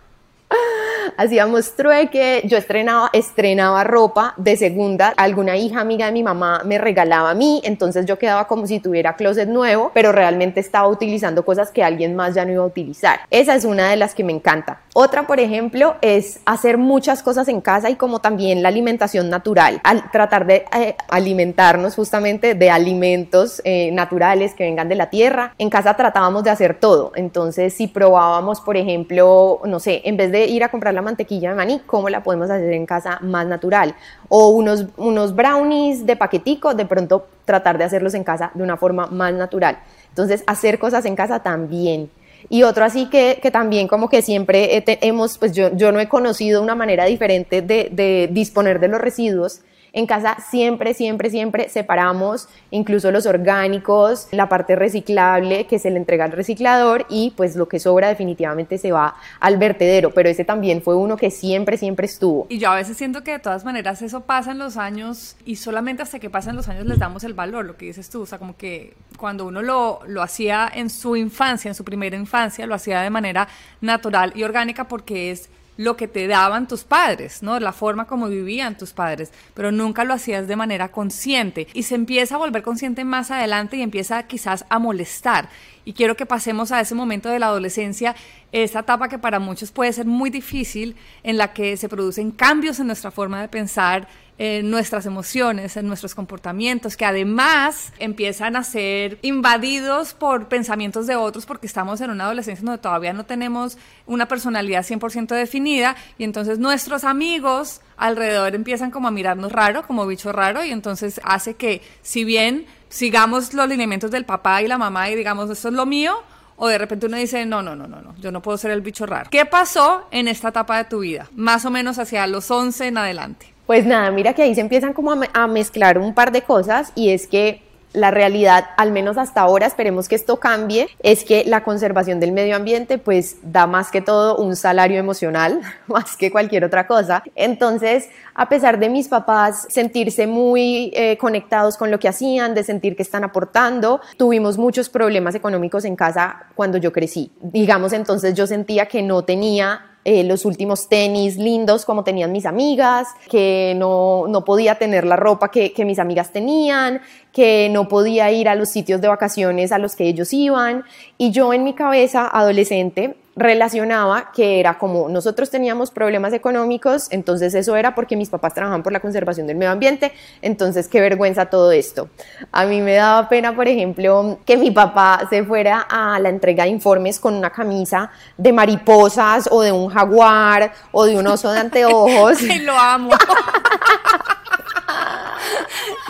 hacíamos 1.16 1.74
trueque, 1.76 2.42
yo 2.46 2.56
estrenaba, 2.56 3.10
estrenaba 3.12 3.84
ropa 3.84 4.34
de 4.36 4.56
segunda, 4.56 5.14
alguna 5.16 5.56
hija 5.56 5.80
amiga 5.80 6.06
de 6.06 6.12
mi 6.12 6.22
mamá 6.22 6.62
me 6.64 6.78
regalaba 6.78 7.30
a 7.30 7.34
mí, 7.34 7.60
entonces 7.64 8.06
yo 8.06 8.18
quedaba 8.18 8.46
como 8.46 8.66
si 8.66 8.80
tuviera 8.80 9.16
closet 9.16 9.48
nuevo, 9.48 9.90
pero 9.94 10.12
realmente 10.12 10.60
estaba 10.60 10.88
utilizando 10.88 11.44
cosas 11.44 11.70
que 11.70 11.82
alguien 11.82 12.14
más 12.14 12.34
ya 12.34 12.44
no 12.44 12.52
iba 12.52 12.62
a 12.62 12.66
utilizar. 12.66 13.20
Esa 13.30 13.54
es 13.54 13.64
una 13.64 13.90
de 13.90 13.96
las 13.96 14.14
que 14.14 14.24
me 14.24 14.32
encanta. 14.32 14.80
Otra, 14.94 15.26
por 15.26 15.40
ejemplo, 15.40 15.96
es 16.00 16.40
hacer 16.44 16.78
muchas 16.78 17.22
cosas 17.22 17.48
en 17.48 17.60
casa 17.60 17.90
y 17.90 17.96
como 17.96 18.20
también 18.20 18.62
la 18.62 18.68
alimentación 18.68 19.28
natural, 19.28 19.80
al 19.84 20.10
tratar 20.10 20.46
de 20.46 20.64
eh, 20.76 20.96
alimentarnos 21.08 21.94
justamente 21.94 22.54
de 22.54 22.70
alimentos 22.70 23.60
eh, 23.64 23.90
naturales 23.92 24.54
que 24.54 24.64
vengan 24.64 24.88
de 24.88 24.94
la 24.94 25.10
tierra. 25.10 25.54
En 25.58 25.70
casa 25.70 25.94
tratábamos 25.94 26.44
de 26.44 26.50
hacer 26.50 26.78
todo, 26.78 27.12
entonces 27.14 27.74
si 27.74 27.88
probábamos, 27.88 28.60
por 28.60 28.76
ejemplo, 28.76 29.60
no 29.64 29.80
sé, 29.80 30.02
en 30.04 30.16
vez 30.16 30.30
de 30.30 30.46
ir 30.46 30.62
a 30.64 30.70
comprar 30.70 30.94
la 30.94 31.02
mantequilla 31.04 31.50
de 31.50 31.56
maní, 31.56 31.80
¿cómo 31.86 32.08
la 32.08 32.22
podemos 32.22 32.50
hacer 32.50 32.72
en 32.72 32.86
casa 32.86 33.18
más 33.22 33.46
natural? 33.46 33.94
O 34.28 34.48
unos, 34.48 34.86
unos 34.96 35.34
brownies 35.34 36.04
de 36.04 36.16
paquetico, 36.16 36.74
de 36.74 36.86
pronto 36.86 37.26
tratar 37.44 37.78
de 37.78 37.84
hacerlos 37.84 38.14
en 38.14 38.24
casa 38.24 38.50
de 38.54 38.62
una 38.62 38.76
forma 38.76 39.06
más 39.06 39.32
natural. 39.34 39.78
Entonces, 40.08 40.42
hacer 40.46 40.78
cosas 40.78 41.04
en 41.04 41.14
casa 41.14 41.40
también. 41.40 42.10
Y 42.48 42.62
otro 42.62 42.84
así 42.84 43.06
que, 43.06 43.38
que 43.40 43.50
también 43.50 43.88
como 43.88 44.08
que 44.08 44.22
siempre 44.22 44.82
hemos, 44.86 45.38
pues 45.38 45.52
yo, 45.52 45.74
yo 45.76 45.92
no 45.92 46.00
he 46.00 46.08
conocido 46.08 46.62
una 46.62 46.74
manera 46.74 47.04
diferente 47.04 47.62
de, 47.62 47.88
de 47.90 48.28
disponer 48.30 48.80
de 48.80 48.88
los 48.88 49.00
residuos 49.00 49.60
en 49.94 50.06
casa 50.06 50.36
siempre, 50.50 50.92
siempre, 50.92 51.30
siempre 51.30 51.68
separamos 51.68 52.48
incluso 52.72 53.12
los 53.12 53.26
orgánicos, 53.26 54.26
la 54.32 54.48
parte 54.48 54.74
reciclable 54.74 55.66
que 55.66 55.78
se 55.78 55.90
le 55.90 55.96
entrega 55.98 56.24
al 56.24 56.32
reciclador 56.32 57.06
y 57.08 57.32
pues 57.36 57.54
lo 57.54 57.68
que 57.68 57.78
sobra 57.78 58.08
definitivamente 58.08 58.76
se 58.76 58.90
va 58.90 59.14
al 59.38 59.56
vertedero, 59.56 60.10
pero 60.10 60.28
ese 60.28 60.44
también 60.44 60.82
fue 60.82 60.96
uno 60.96 61.16
que 61.16 61.30
siempre, 61.30 61.78
siempre 61.78 62.06
estuvo. 62.06 62.46
Y 62.48 62.58
yo 62.58 62.70
a 62.70 62.74
veces 62.74 62.96
siento 62.96 63.22
que 63.22 63.30
de 63.30 63.38
todas 63.38 63.64
maneras 63.64 64.02
eso 64.02 64.22
pasa 64.22 64.50
en 64.50 64.58
los 64.58 64.76
años 64.76 65.36
y 65.46 65.56
solamente 65.56 66.02
hasta 66.02 66.18
que 66.18 66.28
pasan 66.28 66.56
los 66.56 66.68
años 66.68 66.86
les 66.86 66.98
damos 66.98 67.22
el 67.22 67.34
valor, 67.34 67.64
lo 67.64 67.76
que 67.76 67.86
dices 67.86 68.10
tú, 68.10 68.22
o 68.22 68.26
sea, 68.26 68.38
como 68.38 68.56
que 68.56 68.94
cuando 69.16 69.46
uno 69.46 69.62
lo, 69.62 70.00
lo 70.08 70.22
hacía 70.22 70.68
en 70.74 70.90
su 70.90 71.14
infancia, 71.14 71.68
en 71.68 71.76
su 71.76 71.84
primera 71.84 72.16
infancia, 72.16 72.66
lo 72.66 72.74
hacía 72.74 73.00
de 73.00 73.10
manera 73.10 73.46
natural 73.80 74.32
y 74.34 74.42
orgánica 74.42 74.88
porque 74.88 75.30
es 75.30 75.48
lo 75.76 75.96
que 75.96 76.08
te 76.08 76.26
daban 76.26 76.68
tus 76.68 76.84
padres, 76.84 77.42
¿no? 77.42 77.58
La 77.60 77.72
forma 77.72 78.06
como 78.06 78.28
vivían 78.28 78.78
tus 78.78 78.92
padres, 78.92 79.32
pero 79.54 79.72
nunca 79.72 80.04
lo 80.04 80.14
hacías 80.14 80.46
de 80.48 80.56
manera 80.56 80.90
consciente 80.90 81.66
y 81.74 81.84
se 81.84 81.94
empieza 81.94 82.36
a 82.36 82.38
volver 82.38 82.62
consciente 82.62 83.04
más 83.04 83.30
adelante 83.30 83.76
y 83.76 83.82
empieza 83.82 84.22
quizás 84.24 84.64
a 84.68 84.78
molestar. 84.78 85.48
Y 85.84 85.92
quiero 85.92 86.16
que 86.16 86.26
pasemos 86.26 86.72
a 86.72 86.80
ese 86.80 86.94
momento 86.94 87.28
de 87.28 87.38
la 87.38 87.46
adolescencia, 87.46 88.14
esa 88.52 88.80
etapa 88.80 89.08
que 89.08 89.18
para 89.18 89.38
muchos 89.38 89.70
puede 89.70 89.92
ser 89.92 90.06
muy 90.06 90.30
difícil, 90.30 90.96
en 91.22 91.36
la 91.36 91.52
que 91.52 91.76
se 91.76 91.88
producen 91.88 92.30
cambios 92.30 92.80
en 92.80 92.86
nuestra 92.86 93.10
forma 93.10 93.40
de 93.40 93.48
pensar, 93.48 94.08
en 94.36 94.68
nuestras 94.70 95.06
emociones, 95.06 95.76
en 95.76 95.86
nuestros 95.86 96.14
comportamientos, 96.14 96.96
que 96.96 97.04
además 97.04 97.92
empiezan 97.98 98.56
a 98.56 98.64
ser 98.64 99.18
invadidos 99.22 100.12
por 100.14 100.48
pensamientos 100.48 101.06
de 101.06 101.14
otros 101.14 101.46
porque 101.46 101.66
estamos 101.66 102.00
en 102.00 102.10
una 102.10 102.24
adolescencia 102.24 102.64
donde 102.64 102.82
todavía 102.82 103.12
no 103.12 103.24
tenemos 103.26 103.78
una 104.06 104.26
personalidad 104.26 104.84
100% 104.84 105.28
definida 105.28 105.94
y 106.18 106.24
entonces 106.24 106.58
nuestros 106.58 107.04
amigos 107.04 107.80
alrededor 107.96 108.56
empiezan 108.56 108.90
como 108.90 109.06
a 109.06 109.12
mirarnos 109.12 109.52
raro, 109.52 109.86
como 109.86 110.06
bicho 110.06 110.32
raro 110.32 110.64
y 110.64 110.70
entonces 110.70 111.20
hace 111.22 111.54
que 111.54 111.80
si 112.02 112.24
bien 112.24 112.66
sigamos 112.94 113.52
los 113.54 113.68
lineamientos 113.68 114.12
del 114.12 114.24
papá 114.24 114.62
y 114.62 114.68
la 114.68 114.78
mamá 114.78 115.10
y 115.10 115.16
digamos 115.16 115.50
esto 115.50 115.66
es 115.66 115.74
lo 115.74 115.84
mío, 115.84 116.14
o 116.56 116.68
de 116.68 116.78
repente 116.78 117.06
uno 117.06 117.16
dice, 117.16 117.44
no, 117.44 117.60
no, 117.60 117.74
no, 117.74 117.88
no, 117.88 118.00
no, 118.00 118.14
yo 118.20 118.30
no 118.30 118.40
puedo 118.40 118.56
ser 118.56 118.70
el 118.70 118.82
bicho 118.82 119.04
raro. 119.04 119.28
¿Qué 119.30 119.44
pasó 119.44 120.06
en 120.12 120.28
esta 120.28 120.50
etapa 120.50 120.76
de 120.78 120.84
tu 120.84 121.00
vida? 121.00 121.28
Más 121.34 121.64
o 121.64 121.70
menos 121.70 121.98
hacia 121.98 122.24
los 122.28 122.48
11 122.48 122.86
en 122.86 122.98
adelante. 122.98 123.52
Pues 123.66 123.84
nada, 123.84 124.12
mira 124.12 124.32
que 124.34 124.42
ahí 124.42 124.54
se 124.54 124.60
empiezan 124.60 124.92
como 124.92 125.10
a, 125.10 125.46
mezclar 125.48 125.98
un 125.98 126.14
par 126.14 126.30
de 126.30 126.42
cosas 126.42 126.92
y 126.94 127.10
es 127.10 127.26
que 127.26 127.62
la 127.94 128.10
realidad, 128.10 128.66
al 128.76 128.92
menos 128.92 129.16
hasta 129.16 129.40
ahora, 129.40 129.66
esperemos 129.66 130.08
que 130.08 130.16
esto 130.16 130.38
cambie, 130.38 130.88
es 130.98 131.24
que 131.24 131.44
la 131.46 131.64
conservación 131.64 132.20
del 132.20 132.32
medio 132.32 132.56
ambiente 132.56 132.98
pues 132.98 133.36
da 133.42 133.66
más 133.66 133.90
que 133.90 134.02
todo 134.02 134.36
un 134.36 134.56
salario 134.56 134.98
emocional, 134.98 135.62
más 135.86 136.16
que 136.16 136.30
cualquier 136.30 136.64
otra 136.64 136.86
cosa. 136.86 137.22
Entonces, 137.36 138.10
a 138.34 138.48
pesar 138.48 138.78
de 138.78 138.88
mis 138.88 139.08
papás 139.08 139.66
sentirse 139.70 140.26
muy 140.26 140.92
eh, 140.94 141.16
conectados 141.18 141.76
con 141.76 141.90
lo 141.90 141.98
que 141.98 142.08
hacían, 142.08 142.54
de 142.54 142.64
sentir 142.64 142.96
que 142.96 143.02
están 143.02 143.24
aportando, 143.24 144.00
tuvimos 144.16 144.58
muchos 144.58 144.88
problemas 144.88 145.34
económicos 145.36 145.84
en 145.84 145.94
casa 145.96 146.46
cuando 146.56 146.78
yo 146.78 146.92
crecí. 146.92 147.30
Digamos, 147.40 147.92
entonces 147.92 148.34
yo 148.34 148.46
sentía 148.46 148.86
que 148.86 149.02
no 149.02 149.22
tenía 149.22 149.93
eh, 150.04 150.22
los 150.24 150.44
últimos 150.44 150.88
tenis 150.88 151.36
lindos 151.36 151.84
como 151.84 152.04
tenían 152.04 152.30
mis 152.30 152.46
amigas, 152.46 153.08
que 153.30 153.74
no, 153.76 154.26
no 154.28 154.44
podía 154.44 154.74
tener 154.76 155.04
la 155.04 155.16
ropa 155.16 155.50
que, 155.50 155.72
que 155.72 155.84
mis 155.84 155.98
amigas 155.98 156.30
tenían, 156.30 157.00
que 157.32 157.68
no 157.70 157.88
podía 157.88 158.30
ir 158.30 158.48
a 158.48 158.54
los 158.54 158.68
sitios 158.68 159.00
de 159.00 159.08
vacaciones 159.08 159.72
a 159.72 159.78
los 159.78 159.96
que 159.96 160.04
ellos 160.04 160.32
iban. 160.32 160.84
Y 161.16 161.30
yo 161.30 161.52
en 161.52 161.64
mi 161.64 161.72
cabeza, 161.72 162.28
adolescente, 162.28 163.16
relacionaba 163.36 164.30
que 164.32 164.60
era 164.60 164.78
como 164.78 165.08
nosotros 165.08 165.50
teníamos 165.50 165.90
problemas 165.90 166.32
económicos, 166.32 167.08
entonces 167.10 167.54
eso 167.54 167.76
era 167.76 167.94
porque 167.94 168.16
mis 168.16 168.30
papás 168.30 168.54
trabajaban 168.54 168.82
por 168.82 168.92
la 168.92 169.00
conservación 169.00 169.46
del 169.46 169.56
medio 169.56 169.72
ambiente, 169.72 170.12
entonces 170.42 170.88
qué 170.88 171.00
vergüenza 171.00 171.46
todo 171.46 171.72
esto. 171.72 172.08
A 172.52 172.64
mí 172.66 172.80
me 172.80 172.94
daba 172.94 173.28
pena, 173.28 173.54
por 173.54 173.68
ejemplo, 173.68 174.38
que 174.44 174.56
mi 174.56 174.70
papá 174.70 175.26
se 175.30 175.44
fuera 175.44 175.86
a 175.88 176.18
la 176.20 176.28
entrega 176.28 176.64
de 176.64 176.70
informes 176.70 177.18
con 177.18 177.34
una 177.34 177.50
camisa 177.50 178.10
de 178.36 178.52
mariposas 178.52 179.48
o 179.50 179.62
de 179.62 179.72
un 179.72 179.88
jaguar 179.88 180.72
o 180.92 181.04
de 181.04 181.16
un 181.16 181.26
oso 181.26 181.50
de 181.50 181.58
anteojos. 181.64 182.42
lo 182.62 182.78
amo. 182.78 183.10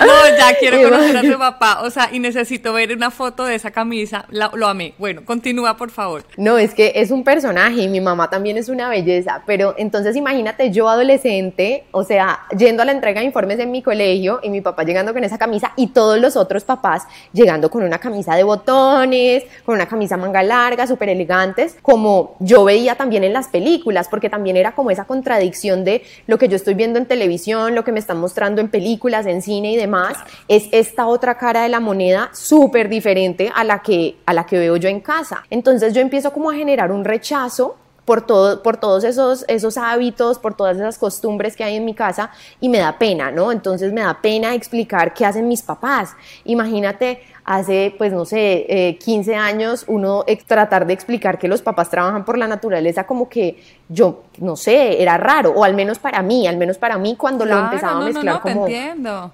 No, 0.01 0.37
ya 0.37 0.55
quiero 0.59 0.83
conocer 0.91 1.17
a 1.17 1.23
tu 1.23 1.39
papá. 1.39 1.83
O 1.83 1.91
sea, 1.91 2.09
y 2.13 2.19
necesito 2.19 2.73
ver 2.73 2.93
una 2.93 3.11
foto 3.11 3.45
de 3.45 3.55
esa 3.55 3.71
camisa. 3.71 4.27
lo 4.31 4.67
amé. 4.67 4.95
Bueno, 4.99 5.25
continúa, 5.25 5.77
por 5.77 5.91
favor. 5.91 6.25
No, 6.37 6.59
es 6.59 6.75
que 6.75 6.93
es 6.97 7.11
un 7.11 7.25
personaje 7.25 7.83
y 7.83 7.89
mi 7.89 8.01
mamá 8.01 8.31
también 8.31 8.57
es 8.57 8.69
una 8.69 8.89
belleza. 8.89 9.43
Pero 9.47 9.75
entonces 9.79 10.17
imagínate 10.17 10.71
yo 10.71 10.89
adolescente, 10.89 11.85
o 11.91 12.05
sea, 12.05 12.41
yendo 12.57 12.83
a 12.83 12.87
la 12.87 12.93
entrega 12.93 13.21
de 13.21 13.27
informes 13.27 13.59
en 13.59 13.71
mi 13.71 13.83
colegio 13.83 14.41
y 14.43 14.51
mi 14.51 14.61
papá 14.61 14.85
llegando 14.85 15.13
con 15.13 15.25
esa 15.25 15.39
camisa 15.39 15.73
y 15.77 15.89
todos 15.89 16.19
los 16.19 16.37
otros 16.37 16.65
papás 16.65 17.05
llegando 17.33 17.71
con 17.71 17.83
una 17.83 17.99
camisa 17.99 18.35
de 18.35 18.43
botones, 18.43 19.45
con 19.65 19.75
una 19.75 19.87
camisa 19.87 20.17
manga 20.17 20.43
larga, 20.43 20.87
súper 20.87 21.09
elegantes, 21.09 21.77
como 21.83 22.37
yo 22.41 22.65
veía 22.65 22.97
también 22.97 23.25
en 23.25 23.33
las 23.33 23.49
películas, 23.49 24.09
porque 24.09 24.31
también 24.31 24.57
era 24.57 24.73
como 24.73 24.91
esa 24.91 25.05
contradicción 25.05 25.85
de 25.85 26.03
lo 26.27 26.39
que 26.39 26.49
yo 26.49 26.57
estoy 26.57 26.75
viendo 26.75 26.99
en 26.99 27.07
televisión, 27.07 27.75
lo 27.75 27.85
que 27.85 27.93
me 27.93 28.01
están 28.01 28.19
mostrando 28.19 28.61
en 28.61 28.69
películas, 28.69 29.27
en 29.27 29.34
cine 29.43 29.73
y 29.73 29.77
demás, 29.77 30.19
es 30.49 30.69
esta 30.73 31.07
otra 31.07 31.37
cara 31.37 31.63
de 31.63 31.69
la 31.69 31.81
moneda 31.81 32.31
súper 32.33 32.89
diferente 32.89 33.51
a 33.55 33.65
la, 33.65 33.81
que, 33.81 34.17
a 34.27 34.33
la 34.33 34.47
que 34.47 34.59
veo 34.59 34.77
yo 34.77 34.89
en 34.89 35.01
casa. 35.01 35.45
Entonces 35.51 35.93
yo 35.95 36.01
empiezo 36.01 36.33
como 36.33 36.51
a 36.51 36.55
generar 36.55 36.93
un 36.93 37.05
rechazo 37.05 37.77
por, 38.05 38.23
todo, 38.27 38.63
por 38.63 38.77
todos 38.77 39.05
esos, 39.05 39.45
esos 39.49 39.77
hábitos, 39.77 40.39
por 40.39 40.55
todas 40.55 40.77
esas 40.77 40.99
costumbres 40.99 41.57
que 41.57 41.65
hay 41.65 41.77
en 41.77 41.85
mi 41.85 41.95
casa 41.95 42.31
y 42.61 42.69
me 42.69 42.79
da 42.79 42.99
pena, 42.99 43.31
¿no? 43.31 43.51
Entonces 43.51 43.93
me 43.93 44.03
da 44.03 44.21
pena 44.21 44.55
explicar 44.55 45.15
qué 45.15 45.25
hacen 45.25 45.49
mis 45.49 45.63
papás. 45.63 46.15
Imagínate 46.45 47.21
hace, 47.45 47.95
pues 47.97 48.13
no 48.13 48.25
sé, 48.25 48.97
15 49.01 49.33
eh, 49.33 49.37
años, 49.37 49.85
uno 49.87 50.25
tratar 50.47 50.87
de 50.87 50.95
explicar 50.95 51.39
que 51.39 51.49
los 51.49 51.63
papás 51.63 51.91
trabajan 51.91 52.25
por 52.25 52.39
la 52.39 52.47
naturaleza 52.47 53.05
como 53.05 53.29
que 53.29 53.63
yo, 53.89 54.23
no 54.39 54.57
sé, 54.57 55.03
era 55.03 55.19
raro, 55.19 55.53
o 55.55 55.65
al 55.65 55.75
menos 55.75 55.99
para 55.99 56.23
mí, 56.23 56.47
al 56.47 56.57
menos 56.57 56.79
para 56.79 56.97
mí 56.97 57.17
cuando 57.17 57.45
lo 57.45 57.59
empezaba 57.59 58.01
a 58.01 58.05
mezclar 58.05 58.41
como... 58.41 58.67
entiendo. 58.67 59.33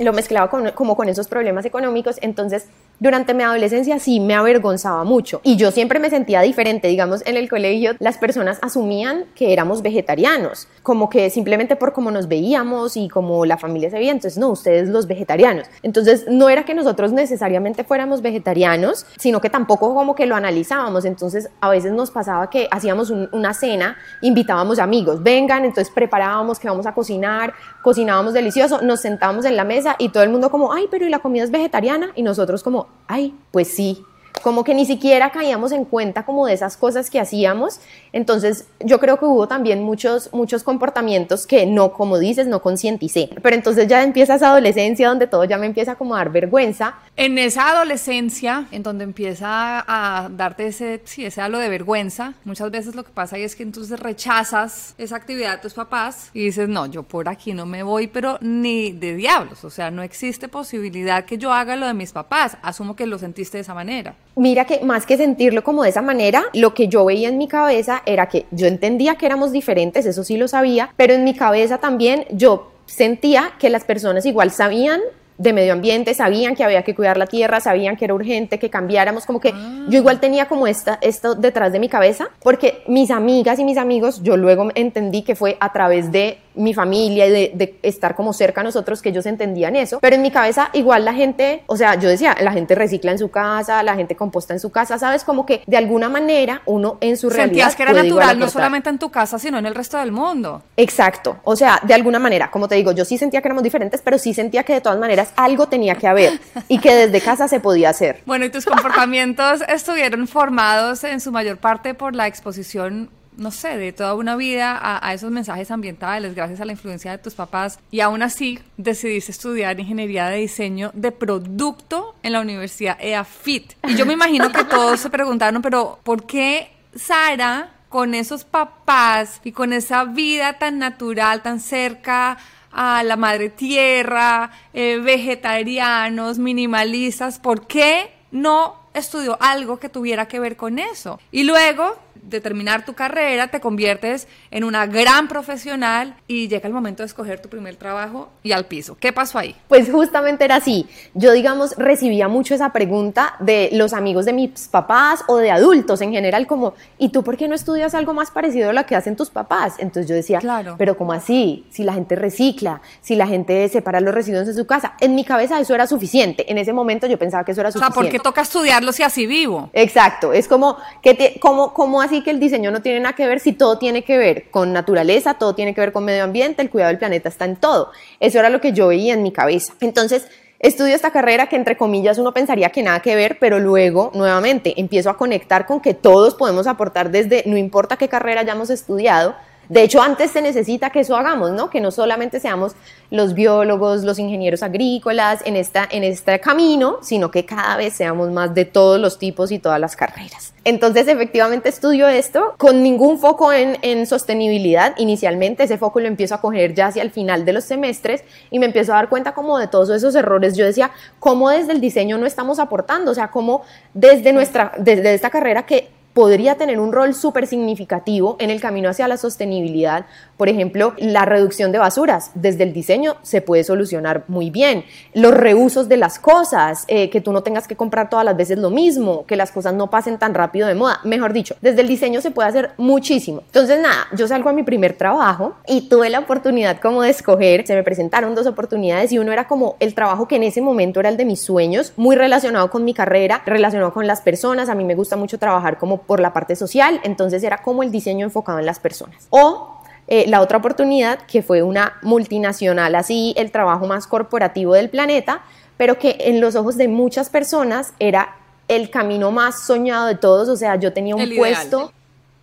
lo 0.00 0.12
mezclaba 0.12 0.50
como 0.74 0.96
con 0.96 1.08
esos 1.08 1.28
problemas 1.28 1.64
económicos, 1.64 2.18
entonces 2.20 2.66
durante 3.00 3.34
mi 3.34 3.42
adolescencia 3.42 3.98
sí 3.98 4.20
me 4.20 4.34
avergonzaba 4.34 5.02
mucho 5.04 5.40
y 5.42 5.56
yo 5.56 5.70
siempre 5.70 5.98
me 5.98 6.10
sentía 6.10 6.40
diferente, 6.42 6.88
digamos, 6.88 7.26
en 7.26 7.36
el 7.36 7.48
colegio 7.48 7.92
las 7.98 8.18
personas 8.18 8.58
asumían 8.62 9.24
que 9.34 9.52
éramos 9.52 9.82
vegetarianos, 9.82 10.68
como 10.82 11.08
que 11.08 11.30
simplemente 11.30 11.76
por 11.76 11.92
cómo 11.92 12.10
nos 12.10 12.28
veíamos 12.28 12.96
y 12.96 13.08
como 13.08 13.44
la 13.46 13.58
familia 13.58 13.90
se 13.90 13.98
veía, 13.98 14.12
entonces 14.12 14.38
no, 14.38 14.50
ustedes 14.50 14.88
los 14.88 15.06
vegetarianos. 15.06 15.66
Entonces 15.82 16.26
no 16.28 16.48
era 16.48 16.64
que 16.64 16.74
nosotros 16.74 17.12
necesariamente 17.12 17.84
fuéramos 17.84 18.22
vegetarianos, 18.22 19.06
sino 19.18 19.40
que 19.40 19.50
tampoco 19.50 19.94
como 19.94 20.14
que 20.14 20.26
lo 20.26 20.36
analizábamos, 20.36 21.04
entonces 21.04 21.50
a 21.60 21.70
veces 21.70 21.92
nos 21.92 22.10
pasaba 22.10 22.48
que 22.48 22.68
hacíamos 22.70 23.10
una 23.10 23.54
cena, 23.54 23.83
invitábamos 24.20 24.78
amigos, 24.78 25.22
vengan, 25.22 25.64
entonces 25.64 25.92
preparábamos 25.92 26.58
que 26.58 26.68
vamos 26.68 26.86
a 26.86 26.92
cocinar, 26.92 27.54
cocinábamos 27.82 28.32
delicioso, 28.32 28.80
nos 28.82 29.00
sentábamos 29.00 29.44
en 29.44 29.56
la 29.56 29.64
mesa 29.64 29.96
y 29.98 30.08
todo 30.08 30.22
el 30.22 30.30
mundo 30.30 30.50
como, 30.50 30.72
ay, 30.72 30.86
pero 30.90 31.06
¿y 31.06 31.10
la 31.10 31.18
comida 31.18 31.44
es 31.44 31.50
vegetariana? 31.50 32.10
Y 32.14 32.22
nosotros 32.22 32.62
como, 32.62 32.88
ay, 33.06 33.34
pues 33.50 33.68
sí, 33.68 34.04
como 34.42 34.64
que 34.64 34.74
ni 34.74 34.84
siquiera 34.84 35.30
caíamos 35.30 35.72
en 35.72 35.84
cuenta 35.84 36.24
como 36.24 36.46
de 36.46 36.52
esas 36.52 36.76
cosas 36.76 37.08
que 37.08 37.20
hacíamos. 37.20 37.80
Entonces 38.12 38.66
yo 38.80 39.00
creo 39.00 39.18
que 39.18 39.24
hubo 39.24 39.48
también 39.48 39.82
muchos, 39.82 40.30
muchos 40.32 40.62
comportamientos 40.62 41.46
que 41.46 41.66
no, 41.66 41.92
como 41.92 42.18
dices, 42.18 42.46
no 42.46 42.60
concienticé. 42.60 43.30
Pero 43.42 43.56
entonces 43.56 43.86
ya 43.88 44.02
empieza 44.02 44.34
esa 44.34 44.50
adolescencia 44.50 45.08
donde 45.08 45.26
todo 45.26 45.44
ya 45.44 45.56
me 45.56 45.66
empieza 45.66 45.94
como 45.94 46.14
a 46.14 46.18
dar 46.18 46.30
vergüenza. 46.30 46.96
En 47.16 47.38
esa 47.38 47.70
adolescencia, 47.70 48.66
en 48.70 48.82
donde 48.82 49.04
empieza 49.04 49.84
a 49.86 50.28
darte 50.28 50.66
ese, 50.66 51.00
sí, 51.04 51.24
ese 51.24 51.40
halo 51.40 51.58
de 51.58 51.68
vergüenza, 51.68 52.34
muchas 52.44 52.70
veces 52.70 52.94
lo 52.94 53.04
que 53.04 53.12
pasa 53.12 53.36
ahí 53.36 53.44
es 53.44 53.56
que 53.56 53.62
entonces 53.62 53.98
rechazas 54.00 54.94
esa 54.98 55.16
actividad 55.16 55.52
de 55.56 55.62
tus 55.62 55.74
papás 55.74 56.30
y 56.34 56.44
dices, 56.44 56.68
no, 56.68 56.86
yo 56.86 57.02
por 57.02 57.28
aquí 57.28 57.54
no 57.54 57.66
me 57.66 57.82
voy, 57.82 58.08
pero 58.08 58.38
ni 58.40 58.92
de 58.92 59.14
diablos. 59.14 59.64
O 59.64 59.70
sea, 59.70 59.90
no 59.90 60.02
existe 60.02 60.48
posibilidad 60.48 61.24
que 61.24 61.38
yo 61.38 61.52
haga 61.52 61.76
lo 61.76 61.86
de 61.86 61.94
mis 61.94 62.12
papás. 62.12 62.58
Asumo 62.62 62.96
que 62.96 63.06
lo 63.06 63.18
sentiste 63.18 63.58
de 63.58 63.62
esa 63.62 63.74
manera. 63.74 64.14
Mira 64.36 64.64
que 64.64 64.80
más 64.80 65.06
que 65.06 65.16
sentirlo 65.16 65.62
como 65.62 65.84
de 65.84 65.90
esa 65.90 66.02
manera, 66.02 66.44
lo 66.54 66.74
que 66.74 66.88
yo 66.88 67.04
veía 67.04 67.28
en 67.28 67.38
mi 67.38 67.46
cabeza 67.46 68.02
era 68.04 68.28
que 68.28 68.46
yo 68.50 68.66
entendía 68.66 69.14
que 69.14 69.26
éramos 69.26 69.52
diferentes, 69.52 70.06
eso 70.06 70.24
sí 70.24 70.36
lo 70.36 70.48
sabía, 70.48 70.92
pero 70.96 71.14
en 71.14 71.22
mi 71.22 71.34
cabeza 71.34 71.78
también 71.78 72.26
yo 72.30 72.72
sentía 72.86 73.52
que 73.58 73.70
las 73.70 73.84
personas 73.84 74.26
igual 74.26 74.50
sabían 74.50 75.00
de 75.36 75.52
medio 75.52 75.72
ambiente, 75.72 76.14
sabían 76.14 76.54
que 76.54 76.64
había 76.64 76.82
que 76.82 76.94
cuidar 76.94 77.16
la 77.16 77.26
tierra, 77.26 77.60
sabían 77.60 77.96
que 77.96 78.04
era 78.04 78.14
urgente 78.14 78.58
que 78.58 78.70
cambiáramos, 78.70 79.26
como 79.26 79.40
que 79.40 79.50
Ah. 79.54 79.86
yo 79.88 79.98
igual 79.98 80.20
tenía 80.20 80.46
como 80.46 80.66
esta, 80.66 80.98
esto 81.00 81.34
detrás 81.34 81.72
de 81.72 81.78
mi 81.80 81.88
cabeza, 81.88 82.28
porque 82.42 82.82
mis 82.86 83.10
amigas 83.10 83.58
y 83.58 83.64
mis 83.64 83.78
amigos, 83.78 84.22
yo 84.22 84.36
luego 84.36 84.68
entendí 84.74 85.22
que 85.22 85.34
fue 85.34 85.56
a 85.60 85.72
través 85.72 86.12
de 86.12 86.38
mi 86.56 86.72
familia 86.72 87.26
y 87.26 87.30
de, 87.30 87.50
de 87.54 87.78
estar 87.82 88.14
como 88.14 88.32
cerca 88.32 88.60
a 88.60 88.64
nosotros 88.64 89.02
que 89.02 89.08
ellos 89.08 89.26
entendían 89.26 89.74
eso, 89.74 89.98
pero 90.00 90.14
en 90.14 90.22
mi 90.22 90.30
cabeza 90.30 90.70
igual 90.72 91.04
la 91.04 91.12
gente, 91.12 91.62
o 91.66 91.76
sea, 91.76 91.96
yo 91.96 92.08
decía, 92.08 92.36
la 92.40 92.52
gente 92.52 92.76
recicla 92.76 93.10
en 93.10 93.18
su 93.18 93.28
casa, 93.28 93.82
la 93.82 93.96
gente 93.96 94.14
composta 94.14 94.54
en 94.54 94.60
su 94.60 94.70
casa, 94.70 94.96
¿sabes? 94.98 95.24
Como 95.24 95.46
que 95.46 95.62
de 95.66 95.76
alguna 95.76 96.08
manera 96.08 96.62
uno 96.66 96.98
en 97.00 97.16
su 97.16 97.28
realidad 97.28 97.44
Sentías 97.44 97.76
que 97.76 97.82
era 97.82 97.92
natural, 97.92 98.38
no 98.38 98.48
solamente 98.48 98.88
en 98.88 98.98
tu 98.98 99.10
casa, 99.10 99.38
sino 99.40 99.58
en 99.58 99.66
el 99.66 99.74
resto 99.74 99.98
del 99.98 100.12
mundo. 100.12 100.62
Exacto, 100.76 101.38
o 101.42 101.56
sea, 101.56 101.80
de 101.82 101.92
alguna 101.94 102.20
manera, 102.20 102.50
como 102.52 102.68
te 102.68 102.76
digo, 102.76 102.92
yo 102.92 103.04
sí 103.04 103.18
sentía 103.18 103.42
que 103.42 103.48
éramos 103.48 103.64
diferentes, 103.64 104.00
pero 104.02 104.16
sí 104.16 104.32
sentía 104.32 104.62
que 104.62 104.74
de 104.74 104.80
todas 104.80 104.98
maneras 104.98 105.23
algo 105.36 105.68
tenía 105.68 105.94
que 105.96 106.06
haber 106.06 106.40
y 106.68 106.78
que 106.78 106.94
desde 106.94 107.20
casa 107.20 107.48
se 107.48 107.60
podía 107.60 107.90
hacer. 107.90 108.22
Bueno, 108.26 108.46
y 108.46 108.50
tus 108.50 108.64
comportamientos 108.64 109.62
estuvieron 109.68 110.26
formados 110.26 111.04
en 111.04 111.20
su 111.20 111.30
mayor 111.30 111.58
parte 111.58 111.94
por 111.94 112.14
la 112.14 112.26
exposición, 112.26 113.10
no 113.36 113.50
sé, 113.50 113.76
de 113.76 113.92
toda 113.92 114.14
una 114.14 114.34
vida 114.34 114.76
a, 114.76 115.06
a 115.06 115.14
esos 115.14 115.30
mensajes 115.30 115.70
ambientales, 115.70 116.34
gracias 116.34 116.60
a 116.60 116.64
la 116.64 116.72
influencia 116.72 117.12
de 117.12 117.18
tus 117.18 117.34
papás. 117.34 117.78
Y 117.90 118.00
aún 118.00 118.22
así 118.22 118.58
decidiste 118.76 119.30
estudiar 119.30 119.78
ingeniería 119.78 120.28
de 120.28 120.38
diseño 120.38 120.90
de 120.94 121.12
producto 121.12 122.16
en 122.22 122.32
la 122.32 122.40
Universidad 122.40 122.96
EAFIT. 123.00 123.74
Y 123.88 123.94
yo 123.94 124.06
me 124.06 124.14
imagino 124.14 124.50
que 124.50 124.64
todos 124.64 125.00
se 125.00 125.10
preguntaron, 125.10 125.62
pero 125.62 126.00
¿por 126.02 126.26
qué 126.26 126.70
Sara, 126.96 127.70
con 127.88 128.14
esos 128.14 128.44
papás 128.44 129.40
y 129.44 129.52
con 129.52 129.72
esa 129.72 130.04
vida 130.04 130.54
tan 130.58 130.78
natural, 130.78 131.42
tan 131.42 131.60
cerca 131.60 132.38
a 132.74 133.02
la 133.04 133.16
madre 133.16 133.48
tierra, 133.48 134.50
eh, 134.72 134.98
vegetarianos, 135.02 136.38
minimalistas, 136.38 137.38
¿por 137.38 137.66
qué 137.66 138.12
no 138.32 138.74
estudió 138.92 139.38
algo 139.40 139.78
que 139.78 139.88
tuviera 139.88 140.26
que 140.26 140.40
ver 140.40 140.56
con 140.56 140.78
eso? 140.78 141.20
Y 141.30 141.44
luego 141.44 141.96
de 142.22 142.40
terminar 142.40 142.84
tu 142.84 142.94
carrera, 142.94 143.48
te 143.48 143.60
conviertes 143.60 144.26
en 144.50 144.64
una 144.64 144.86
gran 144.86 145.28
profesional 145.28 146.16
y 146.26 146.48
llega 146.48 146.66
el 146.66 146.72
momento 146.74 147.02
de 147.02 147.06
escoger 147.06 147.40
tu 147.40 147.48
primer 147.48 147.76
trabajo 147.76 148.28
y 148.42 148.52
al 148.52 148.66
piso. 148.66 148.96
¿Qué 148.98 149.12
pasó 149.12 149.38
ahí? 149.38 149.54
Pues 149.68 149.90
justamente 149.90 150.44
era 150.44 150.56
así. 150.56 150.86
Yo, 151.14 151.32
digamos, 151.32 151.76
recibía 151.76 152.28
mucho 152.28 152.54
esa 152.54 152.72
pregunta 152.72 153.34
de 153.40 153.68
los 153.72 153.92
amigos 153.92 154.24
de 154.24 154.32
mis 154.32 154.68
papás 154.68 155.22
o 155.26 155.36
de 155.36 155.50
adultos 155.50 156.00
en 156.00 156.12
general, 156.12 156.46
como, 156.46 156.74
¿y 156.98 157.10
tú 157.10 157.22
por 157.22 157.36
qué 157.36 157.48
no 157.48 157.54
estudias 157.54 157.94
algo 157.94 158.14
más 158.14 158.30
parecido 158.30 158.70
a 158.70 158.72
lo 158.72 158.86
que 158.86 158.96
hacen 158.96 159.16
tus 159.16 159.30
papás? 159.30 159.74
Entonces 159.78 160.08
yo 160.08 160.14
decía, 160.14 160.38
Claro. 160.40 160.76
pero 160.78 160.96
¿cómo 160.96 161.12
así? 161.12 161.66
Si 161.70 161.84
la 161.84 161.92
gente 161.94 162.16
recicla, 162.16 162.80
si 163.00 163.16
la 163.16 163.26
gente 163.26 163.68
separa 163.68 164.00
los 164.00 164.14
residuos 164.14 164.48
en 164.48 164.54
su 164.54 164.66
casa. 164.66 164.94
En 165.00 165.14
mi 165.14 165.24
cabeza 165.24 165.58
eso 165.60 165.74
era 165.74 165.86
suficiente. 165.86 166.50
En 166.50 166.58
ese 166.58 166.72
momento 166.72 167.06
yo 167.06 167.18
pensaba 167.18 167.44
que 167.44 167.52
eso 167.52 167.60
era 167.60 167.68
O 167.70 167.72
sea, 167.72 167.80
suficiente. 167.86 168.10
¿por 168.10 168.12
qué 168.12 168.22
toca 168.22 168.42
estudiarlo 168.42 168.92
si 168.92 169.02
así 169.02 169.26
vivo? 169.26 169.70
Exacto, 169.72 170.32
es 170.32 170.48
como 170.48 170.76
que 171.02 171.14
te- 171.14 171.40
como, 171.40 171.72
como 171.74 172.02
así 172.04 172.22
que 172.22 172.30
el 172.30 172.40
diseño 172.40 172.70
no 172.70 172.82
tiene 172.82 173.00
nada 173.00 173.14
que 173.14 173.26
ver 173.26 173.40
si 173.40 173.52
todo 173.52 173.78
tiene 173.78 174.04
que 174.04 174.16
ver 174.16 174.50
con 174.50 174.72
naturaleza, 174.72 175.34
todo 175.34 175.54
tiene 175.54 175.74
que 175.74 175.80
ver 175.80 175.92
con 175.92 176.04
medio 176.04 176.24
ambiente, 176.24 176.62
el 176.62 176.70
cuidado 176.70 176.90
del 176.90 176.98
planeta 176.98 177.28
está 177.28 177.44
en 177.44 177.56
todo. 177.56 177.90
Eso 178.20 178.38
era 178.38 178.50
lo 178.50 178.60
que 178.60 178.72
yo 178.72 178.88
veía 178.88 179.14
en 179.14 179.22
mi 179.22 179.32
cabeza. 179.32 179.74
Entonces, 179.80 180.28
estudio 180.58 180.94
esta 180.94 181.10
carrera 181.10 181.48
que 181.48 181.56
entre 181.56 181.76
comillas 181.76 182.18
uno 182.18 182.32
pensaría 182.32 182.70
que 182.70 182.82
nada 182.82 183.00
que 183.00 183.16
ver, 183.16 183.38
pero 183.40 183.58
luego 183.58 184.10
nuevamente 184.14 184.74
empiezo 184.80 185.10
a 185.10 185.16
conectar 185.16 185.66
con 185.66 185.80
que 185.80 185.94
todos 185.94 186.34
podemos 186.34 186.66
aportar 186.66 187.10
desde, 187.10 187.42
no 187.46 187.56
importa 187.56 187.96
qué 187.96 188.08
carrera 188.08 188.42
hayamos 188.42 188.70
estudiado, 188.70 189.34
de 189.68 189.82
hecho, 189.82 190.02
antes 190.02 190.30
se 190.30 190.42
necesita 190.42 190.90
que 190.90 191.00
eso 191.00 191.16
hagamos, 191.16 191.52
¿no? 191.52 191.70
Que 191.70 191.80
no 191.80 191.90
solamente 191.90 192.40
seamos 192.40 192.72
los 193.10 193.34
biólogos, 193.34 194.04
los 194.04 194.18
ingenieros 194.18 194.62
agrícolas 194.62 195.40
en, 195.44 195.56
esta, 195.56 195.88
en 195.90 196.04
este 196.04 196.38
camino, 196.40 196.98
sino 197.02 197.30
que 197.30 197.44
cada 197.46 197.76
vez 197.76 197.94
seamos 197.94 198.30
más 198.30 198.54
de 198.54 198.64
todos 198.64 199.00
los 199.00 199.18
tipos 199.18 199.52
y 199.52 199.58
todas 199.58 199.80
las 199.80 199.96
carreras. 199.96 200.52
Entonces, 200.64 201.08
efectivamente, 201.08 201.68
estudio 201.68 202.08
esto 202.08 202.54
con 202.58 202.82
ningún 202.82 203.18
foco 203.18 203.52
en, 203.52 203.78
en 203.82 204.06
sostenibilidad. 204.06 204.94
Inicialmente, 204.98 205.64
ese 205.64 205.78
foco 205.78 206.00
lo 206.00 206.08
empiezo 206.08 206.34
a 206.34 206.40
coger 206.40 206.74
ya 206.74 206.86
hacia 206.86 207.02
el 207.02 207.10
final 207.10 207.44
de 207.44 207.52
los 207.52 207.64
semestres 207.64 208.24
y 208.50 208.58
me 208.58 208.66
empiezo 208.66 208.92
a 208.92 208.96
dar 208.96 209.08
cuenta 209.08 209.32
como 209.32 209.58
de 209.58 209.68
todos 209.68 209.90
esos 209.90 210.14
errores. 210.14 210.56
Yo 210.56 210.64
decía, 210.64 210.90
¿cómo 211.20 211.50
desde 211.50 211.72
el 211.72 211.80
diseño 211.80 212.18
no 212.18 212.26
estamos 212.26 212.58
aportando? 212.58 213.10
O 213.10 213.14
sea, 213.14 213.30
¿cómo 213.30 213.62
desde, 213.92 214.32
nuestra, 214.32 214.72
desde 214.78 215.14
esta 215.14 215.30
carrera 215.30 215.66
que 215.66 215.90
podría 216.14 216.54
tener 216.54 216.78
un 216.80 216.92
rol 216.92 217.14
súper 217.14 217.46
significativo 217.46 218.36
en 218.38 218.50
el 218.50 218.60
camino 218.60 218.88
hacia 218.88 219.08
la 219.08 219.16
sostenibilidad. 219.16 220.06
Por 220.36 220.48
ejemplo, 220.48 220.94
la 220.96 221.24
reducción 221.24 221.72
de 221.72 221.78
basuras 221.78 222.30
desde 222.34 222.62
el 222.62 222.72
diseño 222.72 223.16
se 223.22 223.42
puede 223.42 223.64
solucionar 223.64 224.24
muy 224.28 224.50
bien. 224.50 224.84
Los 225.12 225.34
reusos 225.34 225.88
de 225.88 225.96
las 225.96 226.18
cosas, 226.18 226.84
eh, 226.86 227.10
que 227.10 227.20
tú 227.20 227.32
no 227.32 227.42
tengas 227.42 227.66
que 227.66 227.76
comprar 227.76 228.08
todas 228.08 228.24
las 228.24 228.36
veces 228.36 228.58
lo 228.58 228.70
mismo, 228.70 229.26
que 229.26 229.36
las 229.36 229.50
cosas 229.50 229.74
no 229.74 229.90
pasen 229.90 230.18
tan 230.18 230.34
rápido 230.34 230.68
de 230.68 230.74
moda. 230.74 231.00
Mejor 231.04 231.32
dicho, 231.32 231.56
desde 231.60 231.80
el 231.80 231.88
diseño 231.88 232.20
se 232.20 232.30
puede 232.30 232.48
hacer 232.48 232.70
muchísimo. 232.76 233.42
Entonces, 233.46 233.80
nada, 233.80 234.06
yo 234.16 234.28
salgo 234.28 234.48
a 234.48 234.52
mi 234.52 234.62
primer 234.62 234.96
trabajo 234.96 235.56
y 235.66 235.88
tuve 235.88 236.10
la 236.10 236.20
oportunidad 236.20 236.80
como 236.80 237.02
de 237.02 237.10
escoger, 237.10 237.66
se 237.66 237.74
me 237.74 237.82
presentaron 237.82 238.36
dos 238.36 238.46
oportunidades 238.46 239.10
y 239.10 239.18
uno 239.18 239.32
era 239.32 239.48
como 239.48 239.76
el 239.80 239.94
trabajo 239.94 240.28
que 240.28 240.36
en 240.36 240.44
ese 240.44 240.60
momento 240.60 241.00
era 241.00 241.08
el 241.08 241.16
de 241.16 241.24
mis 241.24 241.40
sueños, 241.40 241.92
muy 241.96 242.14
relacionado 242.14 242.70
con 242.70 242.84
mi 242.84 242.94
carrera, 242.94 243.42
relacionado 243.44 243.92
con 243.92 244.06
las 244.06 244.20
personas. 244.20 244.68
A 244.68 244.76
mí 244.76 244.84
me 244.84 244.94
gusta 244.94 245.16
mucho 245.16 245.38
trabajar 245.38 245.78
como 245.78 246.03
por 246.06 246.20
la 246.20 246.32
parte 246.32 246.56
social, 246.56 247.00
entonces 247.04 247.42
era 247.42 247.58
como 247.62 247.82
el 247.82 247.90
diseño 247.90 248.24
enfocado 248.26 248.58
en 248.58 248.66
las 248.66 248.78
personas. 248.80 249.26
O 249.30 249.80
eh, 250.06 250.24
la 250.28 250.40
otra 250.40 250.58
oportunidad, 250.58 251.20
que 251.20 251.42
fue 251.42 251.62
una 251.62 251.94
multinacional, 252.02 252.94
así 252.94 253.32
el 253.36 253.50
trabajo 253.50 253.86
más 253.86 254.06
corporativo 254.06 254.74
del 254.74 254.90
planeta, 254.90 255.42
pero 255.76 255.98
que 255.98 256.16
en 256.20 256.40
los 256.40 256.54
ojos 256.56 256.76
de 256.76 256.88
muchas 256.88 257.30
personas 257.30 257.92
era 257.98 258.36
el 258.68 258.90
camino 258.90 259.30
más 259.30 259.66
soñado 259.66 260.06
de 260.06 260.14
todos, 260.14 260.48
o 260.48 260.56
sea, 260.56 260.76
yo 260.76 260.92
tenía 260.92 261.14
un 261.14 261.20
El 261.22 261.32
ideal. 261.32 261.38
puesto, 261.40 261.92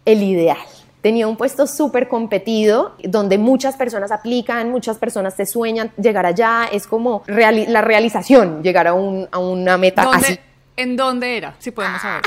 el 0.06 0.21
ideal. 0.24 0.58
Tenía 1.02 1.28
un 1.28 1.36
puesto 1.36 1.65
súper 1.65 2.08
competido 2.08 2.93
donde 3.04 3.39
muchas 3.39 3.76
personas 3.76 4.12
aplican, 4.12 4.69
muchas 4.69 4.97
personas 5.00 5.36
te 5.36 5.47
sueñan 5.47 5.91
llegar 5.97 6.28
allá, 6.28 6.65
es 6.71 6.86
como 6.86 7.24
reali- 7.26 7.67
la 7.67 7.82
realización, 7.82 8.62
llegar 8.62 8.88
a, 8.88 8.93
un- 8.93 9.28
a 9.32 9.39
una 9.39 9.78
meta 9.78 10.04
¿Dónde- 10.04 10.17
así. 10.28 10.39
¿En 10.78 10.96
dónde 10.96 11.38
era? 11.38 11.56
Si 11.60 11.72
podemos 11.72 12.02
saber. 12.02 12.24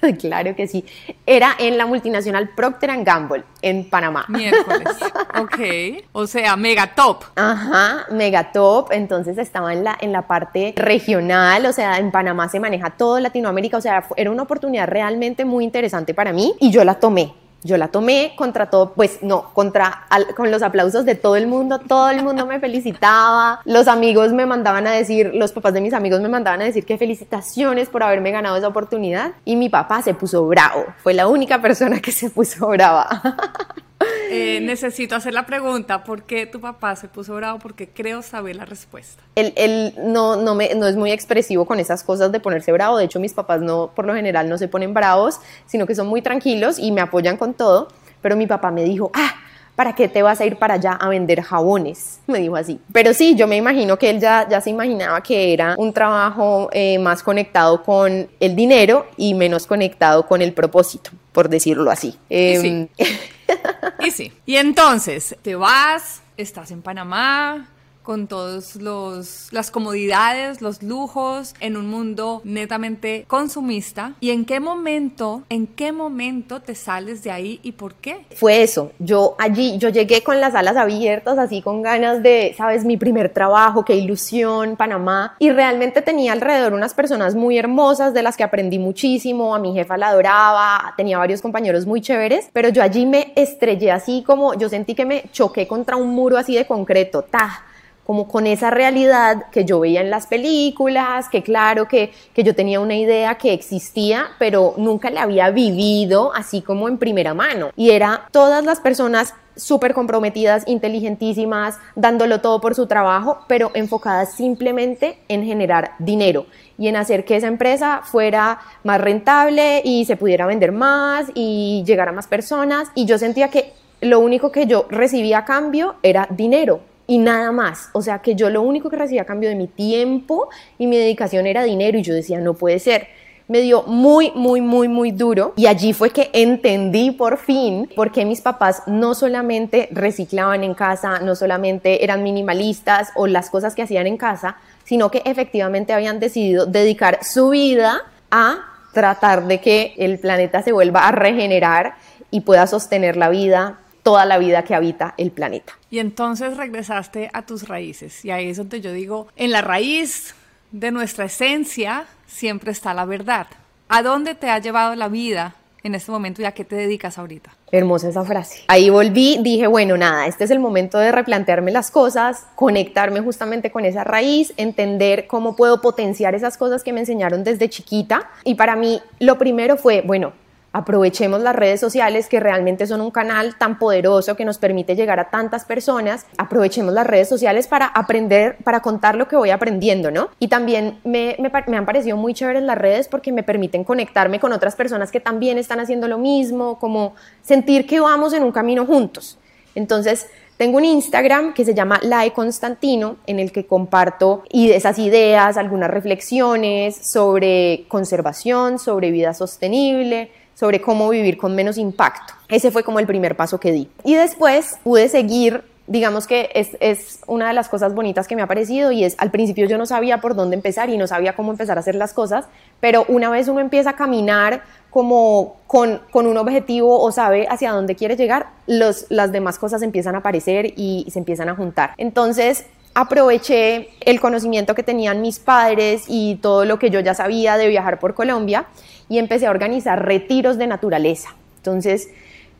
claro 0.18 0.54
que 0.54 0.66
sí. 0.66 0.84
Era 1.26 1.54
en 1.58 1.76
la 1.76 1.86
multinacional 1.86 2.50
Procter 2.50 2.90
Gamble, 3.04 3.44
en 3.62 3.88
Panamá. 3.88 4.24
Miércoles. 4.28 4.88
Ok. 5.40 6.04
O 6.12 6.26
sea, 6.26 6.56
mega 6.56 6.94
top. 6.94 7.24
Ajá, 7.36 8.06
megatop, 8.10 8.92
entonces 8.92 9.38
estaba 9.38 9.72
en 9.72 9.84
la, 9.84 9.96
en 10.00 10.12
la 10.12 10.22
parte 10.26 10.74
regional, 10.76 11.64
o 11.66 11.72
sea, 11.72 11.98
en 11.98 12.10
Panamá 12.10 12.48
se 12.48 12.60
maneja 12.60 12.90
todo 12.90 13.20
Latinoamérica, 13.20 13.76
o 13.76 13.80
sea, 13.80 14.06
era 14.16 14.30
una 14.30 14.42
oportunidad 14.42 14.88
realmente 14.88 15.44
muy 15.44 15.64
interesante 15.64 16.14
para 16.14 16.32
mí 16.32 16.54
y 16.58 16.70
yo 16.70 16.84
la 16.84 16.94
tomé. 16.94 17.32
Yo 17.62 17.76
la 17.76 17.88
tomé 17.88 18.34
contra 18.36 18.70
todo, 18.70 18.92
pues 18.94 19.22
no, 19.22 19.52
contra 19.52 20.06
con 20.36 20.50
los 20.50 20.62
aplausos 20.62 21.04
de 21.04 21.14
todo 21.14 21.36
el 21.36 21.46
mundo, 21.46 21.78
todo 21.78 22.08
el 22.10 22.22
mundo 22.22 22.46
me 22.46 22.58
felicitaba, 22.58 23.60
los 23.64 23.86
amigos 23.86 24.32
me 24.32 24.46
mandaban 24.46 24.86
a 24.86 24.92
decir, 24.92 25.32
los 25.34 25.52
papás 25.52 25.74
de 25.74 25.80
mis 25.80 25.92
amigos 25.92 26.20
me 26.20 26.28
mandaban 26.28 26.62
a 26.62 26.64
decir 26.64 26.86
que 26.86 26.96
felicitaciones 26.96 27.88
por 27.88 28.02
haberme 28.02 28.30
ganado 28.30 28.56
esa 28.56 28.68
oportunidad 28.68 29.32
y 29.44 29.56
mi 29.56 29.68
papá 29.68 30.00
se 30.02 30.14
puso 30.14 30.46
bravo, 30.46 30.86
fue 31.02 31.12
la 31.12 31.26
única 31.26 31.60
persona 31.60 32.00
que 32.00 32.12
se 32.12 32.30
puso 32.30 32.66
brava. 32.68 33.08
Eh, 34.30 34.60
necesito 34.60 35.16
hacer 35.16 35.34
la 35.34 35.44
pregunta, 35.44 36.04
¿por 36.04 36.22
qué 36.22 36.46
tu 36.46 36.60
papá 36.60 36.94
se 36.96 37.08
puso 37.08 37.34
bravo? 37.34 37.58
Porque 37.58 37.88
creo 37.88 38.22
saber 38.22 38.56
la 38.56 38.64
respuesta. 38.64 39.22
Él, 39.34 39.52
él 39.56 39.94
no, 39.98 40.36
no, 40.36 40.54
me, 40.54 40.74
no 40.74 40.86
es 40.86 40.96
muy 40.96 41.10
expresivo 41.10 41.66
con 41.66 41.80
esas 41.80 42.04
cosas 42.04 42.30
de 42.30 42.40
ponerse 42.40 42.72
bravo. 42.72 42.96
De 42.96 43.04
hecho, 43.04 43.18
mis 43.18 43.32
papás 43.32 43.60
no, 43.60 43.90
por 43.94 44.06
lo 44.06 44.14
general 44.14 44.48
no 44.48 44.56
se 44.56 44.68
ponen 44.68 44.94
bravos, 44.94 45.40
sino 45.66 45.86
que 45.86 45.94
son 45.94 46.06
muy 46.06 46.22
tranquilos 46.22 46.78
y 46.78 46.92
me 46.92 47.00
apoyan 47.00 47.36
con 47.36 47.54
todo. 47.54 47.88
Pero 48.22 48.36
mi 48.36 48.46
papá 48.46 48.70
me 48.70 48.84
dijo, 48.84 49.10
ah, 49.14 49.34
¿para 49.80 49.94
qué 49.94 50.08
te 50.08 50.22
vas 50.22 50.38
a 50.42 50.44
ir 50.44 50.56
para 50.56 50.74
allá 50.74 50.92
a 50.92 51.08
vender 51.08 51.40
jabones? 51.40 52.20
Me 52.26 52.38
dijo 52.38 52.54
así. 52.54 52.78
Pero 52.92 53.14
sí, 53.14 53.34
yo 53.34 53.46
me 53.46 53.56
imagino 53.56 53.98
que 53.98 54.10
él 54.10 54.20
ya, 54.20 54.46
ya 54.46 54.60
se 54.60 54.68
imaginaba 54.68 55.22
que 55.22 55.54
era 55.54 55.74
un 55.78 55.92
trabajo 55.92 56.68
eh, 56.72 56.98
más 56.98 57.22
conectado 57.22 57.82
con 57.82 58.28
el 58.38 58.54
dinero 58.54 59.06
y 59.16 59.32
menos 59.32 59.66
conectado 59.66 60.26
con 60.26 60.42
el 60.42 60.52
propósito, 60.52 61.10
por 61.32 61.48
decirlo 61.48 61.90
así. 61.90 62.14
Em, 62.28 62.88
y 64.00 64.10
sí. 64.10 64.32
Y 64.46 64.56
entonces, 64.56 65.36
te 65.42 65.54
vas, 65.54 66.22
estás 66.36 66.70
en 66.70 66.82
Panamá, 66.82 67.68
con 68.10 68.26
todos 68.26 68.74
los 68.74 69.52
las 69.52 69.70
comodidades, 69.70 70.60
los 70.60 70.82
lujos 70.82 71.54
en 71.60 71.76
un 71.76 71.86
mundo 71.86 72.40
netamente 72.42 73.24
consumista. 73.28 74.14
Y 74.18 74.30
en 74.30 74.46
qué 74.46 74.58
momento, 74.58 75.44
en 75.48 75.68
qué 75.68 75.92
momento 75.92 76.60
te 76.60 76.74
sales 76.74 77.22
de 77.22 77.30
ahí 77.30 77.60
y 77.62 77.70
por 77.70 77.94
qué? 77.94 78.24
Fue 78.34 78.64
eso. 78.64 78.90
Yo 78.98 79.36
allí 79.38 79.78
yo 79.78 79.90
llegué 79.90 80.24
con 80.24 80.40
las 80.40 80.56
alas 80.56 80.76
abiertas, 80.76 81.38
así 81.38 81.62
con 81.62 81.82
ganas 81.82 82.20
de, 82.20 82.52
sabes, 82.58 82.84
mi 82.84 82.96
primer 82.96 83.32
trabajo, 83.32 83.84
qué 83.84 83.94
ilusión, 83.94 84.74
Panamá. 84.74 85.36
Y 85.38 85.50
realmente 85.50 86.02
tenía 86.02 86.32
alrededor 86.32 86.72
unas 86.72 86.94
personas 86.94 87.36
muy 87.36 87.58
hermosas 87.58 88.12
de 88.12 88.24
las 88.24 88.36
que 88.36 88.42
aprendí 88.42 88.80
muchísimo, 88.80 89.54
a 89.54 89.60
mi 89.60 89.72
jefa 89.72 89.96
la 89.96 90.08
adoraba, 90.08 90.94
tenía 90.96 91.16
varios 91.16 91.40
compañeros 91.40 91.86
muy 91.86 92.00
chéveres, 92.00 92.50
pero 92.52 92.70
yo 92.70 92.82
allí 92.82 93.06
me 93.06 93.32
estrellé 93.36 93.92
así 93.92 94.24
como 94.26 94.54
yo 94.54 94.68
sentí 94.68 94.96
que 94.96 95.06
me 95.06 95.26
choqué 95.30 95.68
contra 95.68 95.94
un 95.94 96.08
muro 96.08 96.38
así 96.38 96.56
de 96.56 96.66
concreto, 96.66 97.22
ta 97.22 97.66
como 98.10 98.26
con 98.26 98.48
esa 98.48 98.70
realidad 98.70 99.44
que 99.52 99.64
yo 99.64 99.78
veía 99.78 100.00
en 100.00 100.10
las 100.10 100.26
películas, 100.26 101.28
que 101.28 101.44
claro 101.44 101.86
que, 101.86 102.10
que 102.34 102.42
yo 102.42 102.56
tenía 102.56 102.80
una 102.80 102.96
idea 102.96 103.36
que 103.36 103.52
existía, 103.52 104.30
pero 104.36 104.74
nunca 104.78 105.10
la 105.10 105.22
había 105.22 105.50
vivido 105.50 106.34
así 106.34 106.60
como 106.60 106.88
en 106.88 106.98
primera 106.98 107.34
mano. 107.34 107.70
Y 107.76 107.90
era 107.90 108.26
todas 108.32 108.64
las 108.64 108.80
personas 108.80 109.34
súper 109.54 109.94
comprometidas, 109.94 110.64
inteligentísimas, 110.66 111.78
dándolo 111.94 112.40
todo 112.40 112.60
por 112.60 112.74
su 112.74 112.88
trabajo, 112.88 113.44
pero 113.46 113.70
enfocadas 113.74 114.34
simplemente 114.34 115.20
en 115.28 115.44
generar 115.44 115.92
dinero 116.00 116.46
y 116.78 116.88
en 116.88 116.96
hacer 116.96 117.24
que 117.24 117.36
esa 117.36 117.46
empresa 117.46 118.00
fuera 118.02 118.58
más 118.82 119.00
rentable 119.00 119.82
y 119.84 120.04
se 120.04 120.16
pudiera 120.16 120.46
vender 120.46 120.72
más 120.72 121.26
y 121.36 121.84
llegar 121.86 122.08
a 122.08 122.12
más 122.12 122.26
personas. 122.26 122.88
Y 122.96 123.04
yo 123.04 123.18
sentía 123.18 123.50
que 123.50 123.72
lo 124.00 124.18
único 124.18 124.50
que 124.50 124.66
yo 124.66 124.86
recibía 124.90 125.38
a 125.38 125.44
cambio 125.44 125.94
era 126.02 126.26
dinero 126.28 126.89
y 127.10 127.18
nada 127.18 127.50
más. 127.50 127.90
O 127.92 128.02
sea 128.02 128.20
que 128.20 128.36
yo 128.36 128.50
lo 128.50 128.62
único 128.62 128.88
que 128.88 128.94
recibía 128.94 129.22
a 129.22 129.24
cambio 129.24 129.48
de 129.48 129.56
mi 129.56 129.66
tiempo 129.66 130.48
y 130.78 130.86
mi 130.86 130.96
dedicación 130.96 131.44
era 131.48 131.64
dinero 131.64 131.98
y 131.98 132.02
yo 132.02 132.14
decía, 132.14 132.38
no 132.38 132.54
puede 132.54 132.78
ser. 132.78 133.08
Me 133.48 133.62
dio 133.62 133.82
muy, 133.82 134.30
muy, 134.36 134.60
muy, 134.60 134.86
muy 134.86 135.10
duro 135.10 135.52
y 135.56 135.66
allí 135.66 135.92
fue 135.92 136.10
que 136.10 136.30
entendí 136.32 137.10
por 137.10 137.36
fin 137.36 137.90
por 137.96 138.12
qué 138.12 138.24
mis 138.24 138.40
papás 138.40 138.84
no 138.86 139.16
solamente 139.16 139.88
reciclaban 139.90 140.62
en 140.62 140.72
casa, 140.74 141.18
no 141.18 141.34
solamente 141.34 142.04
eran 142.04 142.22
minimalistas 142.22 143.08
o 143.16 143.26
las 143.26 143.50
cosas 143.50 143.74
que 143.74 143.82
hacían 143.82 144.06
en 144.06 144.16
casa, 144.16 144.58
sino 144.84 145.10
que 145.10 145.22
efectivamente 145.24 145.92
habían 145.92 146.20
decidido 146.20 146.64
dedicar 146.64 147.18
su 147.24 147.48
vida 147.48 148.02
a 148.30 148.58
tratar 148.92 149.48
de 149.48 149.60
que 149.60 149.94
el 149.98 150.20
planeta 150.20 150.62
se 150.62 150.70
vuelva 150.70 151.08
a 151.08 151.10
regenerar 151.10 151.94
y 152.30 152.42
pueda 152.42 152.68
sostener 152.68 153.16
la 153.16 153.30
vida 153.30 153.80
toda 154.02 154.24
la 154.24 154.38
vida 154.38 154.64
que 154.64 154.74
habita 154.74 155.14
el 155.16 155.30
planeta. 155.30 155.72
Y 155.90 155.98
entonces 155.98 156.56
regresaste 156.56 157.30
a 157.32 157.42
tus 157.42 157.68
raíces. 157.68 158.24
Y 158.24 158.30
ahí 158.30 158.48
es 158.48 158.56
donde 158.56 158.80
yo 158.80 158.92
digo, 158.92 159.28
en 159.36 159.52
la 159.52 159.60
raíz 159.62 160.34
de 160.72 160.90
nuestra 160.90 161.24
esencia 161.26 162.06
siempre 162.26 162.72
está 162.72 162.94
la 162.94 163.04
verdad. 163.04 163.46
¿A 163.88 164.02
dónde 164.02 164.34
te 164.34 164.48
ha 164.48 164.58
llevado 164.58 164.94
la 164.94 165.08
vida 165.08 165.56
en 165.82 165.94
este 165.94 166.12
momento 166.12 166.42
y 166.42 166.44
a 166.44 166.52
qué 166.52 166.64
te 166.64 166.76
dedicas 166.76 167.18
ahorita? 167.18 167.50
Hermosa 167.72 168.08
esa 168.08 168.24
frase. 168.24 168.62
Ahí 168.68 168.90
volví, 168.90 169.38
dije, 169.42 169.66
bueno, 169.66 169.96
nada, 169.96 170.26
este 170.26 170.44
es 170.44 170.50
el 170.50 170.60
momento 170.60 170.98
de 170.98 171.10
replantearme 171.10 171.70
las 171.70 171.90
cosas, 171.90 172.46
conectarme 172.54 173.20
justamente 173.20 173.70
con 173.70 173.84
esa 173.84 174.04
raíz, 174.04 174.52
entender 174.56 175.26
cómo 175.26 175.56
puedo 175.56 175.80
potenciar 175.80 176.34
esas 176.34 176.56
cosas 176.56 176.84
que 176.84 176.92
me 176.92 177.00
enseñaron 177.00 177.44
desde 177.44 177.68
chiquita. 177.68 178.30
Y 178.44 178.54
para 178.54 178.76
mí 178.76 179.00
lo 179.18 179.38
primero 179.38 179.76
fue, 179.76 180.02
bueno, 180.02 180.32
Aprovechemos 180.72 181.40
las 181.40 181.56
redes 181.56 181.80
sociales 181.80 182.28
que 182.28 182.38
realmente 182.38 182.86
son 182.86 183.00
un 183.00 183.10
canal 183.10 183.56
tan 183.56 183.78
poderoso 183.78 184.36
que 184.36 184.44
nos 184.44 184.58
permite 184.58 184.94
llegar 184.94 185.18
a 185.18 185.28
tantas 185.28 185.64
personas. 185.64 186.26
Aprovechemos 186.38 186.94
las 186.94 187.06
redes 187.06 187.28
sociales 187.28 187.66
para 187.66 187.86
aprender, 187.86 188.56
para 188.62 188.80
contar 188.80 189.16
lo 189.16 189.26
que 189.26 189.34
voy 189.34 189.50
aprendiendo, 189.50 190.12
¿no? 190.12 190.28
Y 190.38 190.46
también 190.46 191.00
me, 191.02 191.36
han 191.52 191.86
parecido 191.86 192.16
muy 192.16 192.34
chéveres 192.34 192.62
las 192.62 192.78
redes 192.78 193.08
porque 193.08 193.32
me 193.32 193.42
permiten 193.42 193.82
conectarme 193.82 194.38
con 194.38 194.52
otras 194.52 194.76
personas 194.76 195.10
que 195.10 195.18
también 195.18 195.58
están 195.58 195.80
haciendo 195.80 196.06
lo 196.06 196.18
mismo, 196.18 196.78
como 196.78 197.14
sentir 197.42 197.86
que 197.86 197.98
vamos 197.98 198.32
en 198.32 198.44
un 198.44 198.52
camino 198.52 198.86
juntos. 198.86 199.38
Entonces, 199.74 200.28
tengo 200.56 200.76
un 200.76 200.84
Instagram 200.84 201.54
que 201.54 201.64
se 201.64 201.74
llama 201.74 201.98
Lae 202.02 202.32
Constantino, 202.32 203.16
en 203.26 203.40
el 203.40 203.50
que 203.50 203.66
comparto 203.66 204.44
esas 204.52 204.98
ideas, 204.98 205.56
algunas 205.56 205.90
reflexiones 205.90 206.96
sobre 206.96 207.86
conservación, 207.88 208.78
sobre 208.78 209.10
vida 209.10 209.32
sostenible, 209.32 210.30
sobre 210.60 210.82
cómo 210.82 211.08
vivir 211.08 211.38
con 211.38 211.54
menos 211.54 211.78
impacto. 211.78 212.34
Ese 212.48 212.70
fue 212.70 212.84
como 212.84 212.98
el 212.98 213.06
primer 213.06 213.34
paso 213.34 213.58
que 213.58 213.72
di. 213.72 213.88
Y 214.04 214.14
después 214.14 214.74
pude 214.84 215.08
seguir 215.08 215.64
digamos 215.86 216.28
que 216.28 216.50
es, 216.54 216.76
es, 216.78 217.18
una 217.26 217.48
de 217.48 217.54
las 217.54 217.68
cosas 217.68 217.94
bonitas 217.94 218.28
que 218.28 218.36
me 218.36 218.42
ha 218.42 218.46
parecido 218.46 218.92
y 218.92 219.02
es 219.02 219.16
al 219.18 219.32
principio 219.32 219.66
yo 219.66 219.76
no 219.76 219.86
sabía 219.86 220.20
por 220.20 220.36
dónde 220.36 220.54
empezar 220.54 220.88
y 220.88 220.96
no 220.96 221.08
sabía 221.08 221.34
cómo 221.34 221.50
empezar 221.50 221.78
a 221.78 221.80
hacer 221.80 221.96
las 221.96 222.12
cosas, 222.12 222.44
pero 222.78 223.04
una 223.08 223.28
vez 223.28 223.48
uno 223.48 223.58
empieza 223.58 223.90
a 223.90 223.96
caminar 223.96 224.62
como 224.90 225.56
con, 225.66 226.00
con 226.12 226.28
un 226.28 226.36
objetivo 226.36 227.00
o 227.02 227.10
sabe 227.10 227.48
hacia 227.48 227.72
dónde 227.72 227.96
quiere 227.96 228.14
llegar, 228.14 228.50
los, 228.68 229.06
las 229.08 229.32
demás 229.32 229.58
cosas 229.58 229.82
empiezan 229.82 230.14
a 230.14 230.18
aparecer 230.18 230.74
y 230.76 231.08
se 231.10 231.18
empiezan 231.18 231.48
a 231.48 231.56
juntar. 231.56 231.94
Entonces 231.96 232.66
aproveché 233.00 233.88
el 234.00 234.20
conocimiento 234.20 234.74
que 234.74 234.82
tenían 234.82 235.20
mis 235.22 235.38
padres 235.38 236.04
y 236.08 236.36
todo 236.36 236.64
lo 236.64 236.78
que 236.78 236.90
yo 236.90 237.00
ya 237.00 237.14
sabía 237.14 237.56
de 237.56 237.68
viajar 237.68 237.98
por 237.98 238.14
Colombia 238.14 238.66
y 239.08 239.18
empecé 239.18 239.46
a 239.46 239.50
organizar 239.50 240.04
retiros 240.04 240.58
de 240.58 240.66
naturaleza. 240.66 241.34
Entonces, 241.56 242.08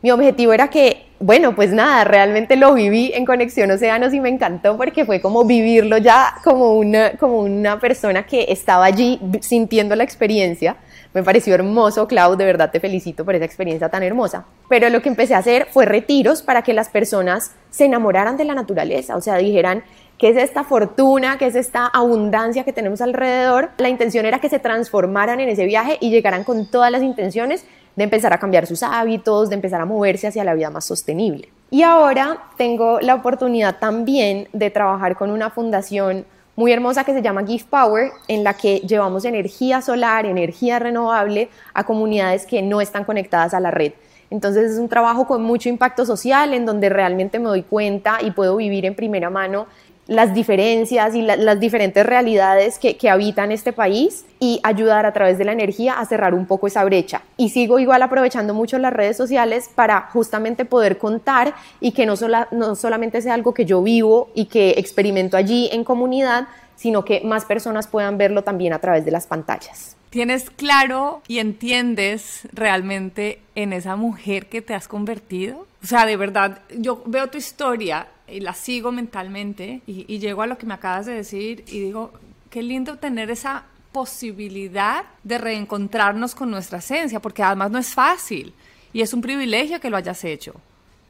mi 0.01 0.09
objetivo 0.09 0.51
era 0.51 0.69
que, 0.69 1.05
bueno, 1.19 1.55
pues 1.55 1.71
nada, 1.71 2.03
realmente 2.03 2.55
lo 2.55 2.73
viví 2.73 3.11
en 3.13 3.23
Conexión 3.23 3.69
Océanos 3.69 4.13
y 4.13 4.19
me 4.19 4.29
encantó 4.29 4.77
porque 4.77 5.05
fue 5.05 5.21
como 5.21 5.45
vivirlo 5.45 5.97
ya 5.97 6.33
como 6.43 6.73
una, 6.73 7.11
como 7.19 7.37
una 7.39 7.79
persona 7.79 8.25
que 8.25 8.47
estaba 8.49 8.85
allí 8.85 9.19
sintiendo 9.41 9.95
la 9.95 10.03
experiencia. 10.03 10.77
Me 11.13 11.21
pareció 11.21 11.53
hermoso, 11.53 12.07
Clau, 12.07 12.35
de 12.35 12.45
verdad 12.45 12.71
te 12.71 12.79
felicito 12.79 13.23
por 13.25 13.35
esa 13.35 13.45
experiencia 13.45 13.89
tan 13.89 14.01
hermosa. 14.01 14.45
Pero 14.69 14.89
lo 14.89 15.03
que 15.03 15.09
empecé 15.09 15.35
a 15.35 15.39
hacer 15.39 15.67
fue 15.69 15.85
retiros 15.85 16.41
para 16.41 16.63
que 16.63 16.73
las 16.73 16.89
personas 16.89 17.51
se 17.71 17.85
enamoraran 17.85 18.37
de 18.37 18.45
la 18.45 18.53
naturaleza, 18.53 19.15
o 19.15 19.21
sea, 19.21 19.37
dijeran, 19.37 19.83
¿Qué 20.21 20.29
es 20.29 20.37
esta 20.37 20.63
fortuna? 20.63 21.39
¿Qué 21.39 21.47
es 21.47 21.55
esta 21.55 21.87
abundancia 21.87 22.63
que 22.63 22.73
tenemos 22.73 23.01
alrededor? 23.01 23.71
La 23.79 23.89
intención 23.89 24.23
era 24.27 24.37
que 24.37 24.49
se 24.49 24.59
transformaran 24.59 25.39
en 25.39 25.49
ese 25.49 25.65
viaje 25.65 25.97
y 25.99 26.11
llegaran 26.11 26.43
con 26.43 26.67
todas 26.67 26.91
las 26.91 27.01
intenciones 27.01 27.65
de 27.95 28.03
empezar 28.03 28.31
a 28.31 28.37
cambiar 28.37 28.67
sus 28.67 28.83
hábitos, 28.83 29.49
de 29.49 29.55
empezar 29.55 29.81
a 29.81 29.85
moverse 29.85 30.27
hacia 30.27 30.43
la 30.43 30.53
vida 30.53 30.69
más 30.69 30.85
sostenible. 30.85 31.49
Y 31.71 31.81
ahora 31.81 32.37
tengo 32.55 32.99
la 32.99 33.15
oportunidad 33.15 33.79
también 33.79 34.47
de 34.53 34.69
trabajar 34.69 35.15
con 35.15 35.31
una 35.31 35.49
fundación 35.49 36.27
muy 36.55 36.71
hermosa 36.71 37.03
que 37.03 37.13
se 37.13 37.23
llama 37.23 37.43
Give 37.43 37.65
Power, 37.67 38.11
en 38.27 38.43
la 38.43 38.53
que 38.53 38.77
llevamos 38.81 39.25
energía 39.25 39.81
solar, 39.81 40.27
energía 40.27 40.77
renovable 40.77 41.49
a 41.73 41.83
comunidades 41.83 42.45
que 42.45 42.61
no 42.61 42.79
están 42.79 43.05
conectadas 43.05 43.55
a 43.55 43.59
la 43.59 43.71
red. 43.71 43.93
Entonces 44.31 44.71
es 44.71 44.79
un 44.79 44.89
trabajo 44.89 45.27
con 45.27 45.43
mucho 45.43 45.69
impacto 45.69 46.05
social 46.05 46.53
en 46.55 46.65
donde 46.65 46.89
realmente 46.89 47.37
me 47.37 47.45
doy 47.45 47.61
cuenta 47.61 48.17
y 48.21 48.31
puedo 48.31 48.55
vivir 48.55 48.85
en 48.85 48.95
primera 48.95 49.29
mano 49.29 49.67
las 50.07 50.33
diferencias 50.33 51.15
y 51.15 51.21
las 51.21 51.59
diferentes 51.59 52.05
realidades 52.05 52.79
que, 52.79 52.97
que, 52.97 53.09
habitan 53.09 53.51
este 53.51 53.71
país 53.71 54.25
y 54.39 54.59
ayudar 54.63 55.05
a 55.05 55.13
través 55.13 55.37
de 55.37 55.45
la 55.45 55.53
energía 55.53 55.93
a 55.93 56.05
cerrar 56.05 56.33
un 56.33 56.47
poco 56.47 56.67
esa 56.67 56.83
brecha. 56.83 57.21
Y 57.37 57.49
sigo 57.49 57.79
igual 57.79 58.01
aprovechando 58.01 58.53
mucho 58.53 58.77
las 58.77 58.91
redes 58.91 59.15
sociales 59.15 59.69
para 59.73 60.09
justamente 60.11 60.65
poder 60.65 60.97
contar 60.97 61.53
y 61.79 61.91
que 61.91 62.05
no, 62.05 62.15
no 62.51 62.75
solamente 62.75 63.21
sea 63.21 63.35
algo 63.35 63.53
que 63.53 63.63
yo 63.63 63.81
vivo 63.83 64.31
y 64.33 64.45
que 64.45 64.71
experimento 64.71 65.37
allí 65.37 65.69
en 65.71 65.83
comunidad, 65.83 66.47
sino 66.81 67.05
que 67.05 67.21
más 67.21 67.45
personas 67.45 67.85
puedan 67.85 68.17
verlo 68.17 68.43
también 68.43 68.73
a 68.73 68.79
través 68.79 69.05
de 69.05 69.11
las 69.11 69.27
pantallas. 69.27 69.95
Tienes 70.09 70.49
claro 70.49 71.21
y 71.27 71.37
entiendes 71.37 72.47
realmente 72.53 73.39
en 73.53 73.71
esa 73.71 73.95
mujer 73.95 74.49
que 74.49 74.63
te 74.63 74.73
has 74.73 74.87
convertido. 74.87 75.67
O 75.83 75.85
sea, 75.85 76.07
de 76.07 76.17
verdad, 76.17 76.63
yo 76.75 77.03
veo 77.05 77.27
tu 77.27 77.37
historia 77.37 78.07
y 78.27 78.39
la 78.39 78.55
sigo 78.55 78.91
mentalmente 78.91 79.83
y, 79.85 80.17
llego 80.17 80.41
a 80.41 80.47
lo 80.47 80.57
que 80.57 80.65
me 80.65 80.73
acabas 80.73 81.05
de 81.05 81.13
decir 81.13 81.63
y 81.67 81.81
digo, 81.81 82.13
qué 82.49 82.63
lindo 82.63 82.97
tener 82.97 83.29
esa 83.29 83.65
posibilidad 83.91 85.03
de 85.21 85.37
reencontrarnos 85.37 86.33
con 86.33 86.49
nuestra 86.49 86.79
esencia, 86.79 87.19
porque 87.19 87.43
además 87.43 87.69
no 87.69 87.77
es 87.77 87.93
fácil 87.93 88.55
y 88.91 89.01
es 89.01 89.13
un 89.13 89.21
privilegio 89.21 89.79
que 89.79 89.91
lo 89.91 89.97
hayas 89.97 90.23
hecho. 90.23 90.55